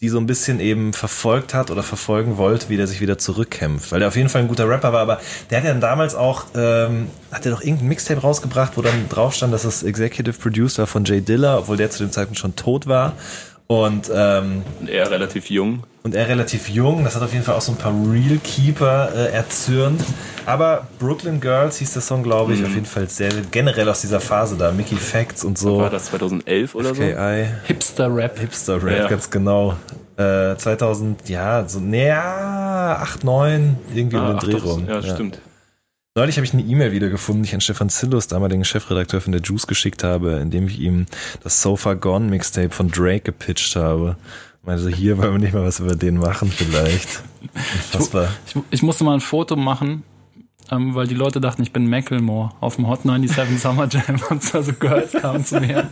[0.00, 3.92] die so ein bisschen eben verfolgt hat oder verfolgen wollte, wie der sich wieder zurückkämpft.
[3.92, 5.20] Weil der auf jeden Fall ein guter Rapper war, aber
[5.50, 9.08] der hat ja dann damals auch, ähm, hat er doch irgendein Mixtape rausgebracht, wo dann
[9.10, 12.56] drauf stand, dass das Executive Producer von Jay Dilla, obwohl der zu dem Zeitpunkt schon
[12.56, 13.12] tot war.
[13.66, 15.84] Und ähm, Und er relativ jung.
[16.02, 17.04] Und er relativ jung.
[17.04, 20.02] Das hat auf jeden Fall auch so ein paar Real Keeper äh, erzürnt.
[20.46, 24.20] Aber Brooklyn Girls hieß der Song, glaube ich, auf jeden Fall sehr generell aus dieser
[24.20, 24.72] Phase da.
[24.72, 25.78] Mickey Facts und so.
[25.78, 27.02] War das 2011 oder so?
[27.02, 28.38] KI, Hipster-Rap.
[28.38, 29.08] Hipster Rap, Ja.
[29.08, 29.76] ganz genau.
[30.16, 34.86] Äh, 2000, ja, so, naja, 8, 9, irgendwie um Ah, den ach Dreh rum.
[34.88, 35.40] ja, stimmt.
[36.16, 39.40] Neulich habe ich eine E-Mail wiedergefunden, die ich an Stefan Zillus, damaligen Chefredakteur von der
[39.42, 41.06] Juice, geschickt habe, in dem ich ihm
[41.44, 44.16] das So Far Gone Mixtape von Drake gepitcht habe.
[44.66, 47.22] Also hier wollen wir nicht mal was über den machen vielleicht.
[47.92, 48.28] Unfassbar.
[48.46, 50.02] Ich, ich musste mal ein Foto machen,
[50.70, 54.42] ähm, weil die Leute dachten, ich bin Macklemore auf dem Hot 97 Summer Jam und
[54.42, 55.88] so also Girls kamen zu mir.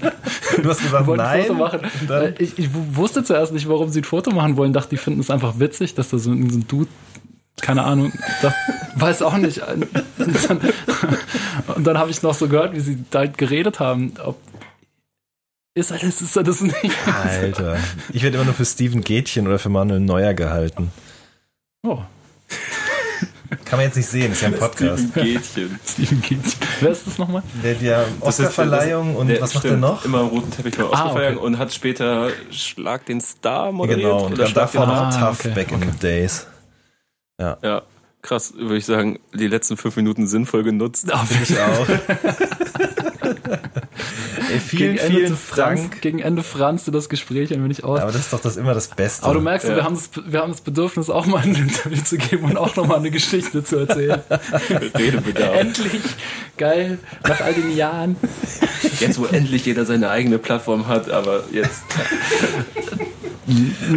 [0.63, 1.43] Du hast gesagt, nein.
[1.47, 1.81] Foto machen.
[2.39, 4.73] Ich, ich wusste zuerst nicht, warum sie ein Foto machen wollen.
[4.73, 6.91] Dachte, die finden es einfach witzig, dass da so ein, so ein Dude,
[7.61, 8.13] keine Ahnung,
[8.43, 8.57] dachte,
[8.97, 9.63] weiß auch nicht.
[10.19, 10.61] Und dann,
[11.83, 14.13] dann habe ich noch so gehört, wie sie da halt geredet haben.
[14.25, 14.37] Ob,
[15.75, 16.97] ist er das, ist er das nicht?
[17.07, 17.79] Alter.
[18.13, 20.91] Ich werde immer nur für Steven Gätchen oder für Manuel Neuer gehalten.
[21.83, 22.01] Oh,
[23.65, 25.15] Kann man jetzt nicht sehen, ist ja ein Podcast.
[25.15, 25.79] Gätchen.
[25.87, 26.57] Steven Keats.
[26.81, 27.43] Wer ist das nochmal?
[27.63, 30.05] Der hat ja Oscarverleihung und Der was macht er stimmt, noch?
[30.05, 31.47] Immer am roten Teppich bei Ah, Oscarverleihung okay.
[31.47, 34.01] und hat später Schlag den Star moderiert.
[34.03, 36.47] Genau, und oder dann davor noch Ah, Tough okay, Back in the Days.
[37.41, 37.83] Ja,
[38.21, 41.07] krass, würde ich sagen, die letzten fünf Minuten sinnvoll genutzt.
[41.43, 41.87] Ich auch.
[44.53, 46.01] Ey, vielen, Gegen Ende, vielen Franz, Dank.
[46.01, 48.01] gegen Ende franzte das Gespräch ein wenig aus.
[48.01, 49.25] Aber das ist doch das immer das Beste.
[49.25, 49.77] Aber du merkst, Ja.
[49.77, 52.75] wir, haben das, wir haben das Bedürfnis, auch mal ein Interview zu geben und auch
[52.77, 54.21] nochmal eine Geschichte zu erzählen.
[54.97, 55.57] Redebedarf.
[55.57, 56.03] Endlich!
[56.57, 56.99] Geil!
[57.27, 58.17] Nach all den Jahren.
[59.01, 61.83] Jetzt, wo endlich jeder seine eigene Plattform hat, aber jetzt.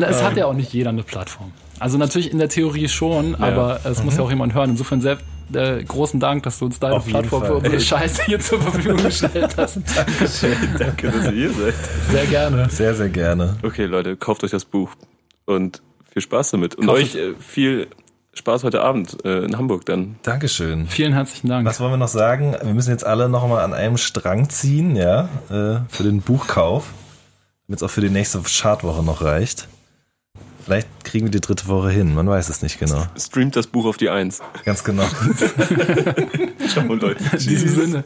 [0.10, 1.52] Es hat ja auch nicht jeder eine Plattform.
[1.80, 4.70] Also natürlich in der Theorie schon, aber es muss ja auch jemand hören.
[4.72, 5.18] Insofern sehr
[5.56, 8.98] äh, großen Dank, dass du uns deine Auf Plattform für unsere Scheiße hier zur Verfügung
[9.04, 9.80] gestellt hast.
[10.78, 11.74] Danke, dass ihr hier seid.
[12.10, 12.70] Sehr gerne.
[12.70, 13.58] Sehr, sehr gerne.
[13.64, 14.92] Okay, Leute, kauft euch das Buch
[15.46, 15.82] und
[16.12, 16.76] viel Spaß damit.
[16.76, 17.88] Und Kauft euch äh, viel
[18.34, 20.16] Spaß heute Abend äh, in Hamburg dann.
[20.24, 20.88] Dankeschön.
[20.88, 21.68] Vielen herzlichen Dank.
[21.68, 22.56] Was wollen wir noch sagen?
[22.62, 26.94] Wir müssen jetzt alle noch mal an einem Strang ziehen, ja, äh, für den Buchkauf,
[27.68, 29.68] damit es auch für die nächste Chartwoche noch reicht.
[30.72, 33.06] Vielleicht kriegen wir die dritte Woche hin, man weiß es nicht genau.
[33.18, 34.40] Streamt das Buch auf die Eins.
[34.64, 35.04] Ganz genau.
[36.70, 37.22] Ciao, Leute.
[37.34, 38.04] In diesem Sinne.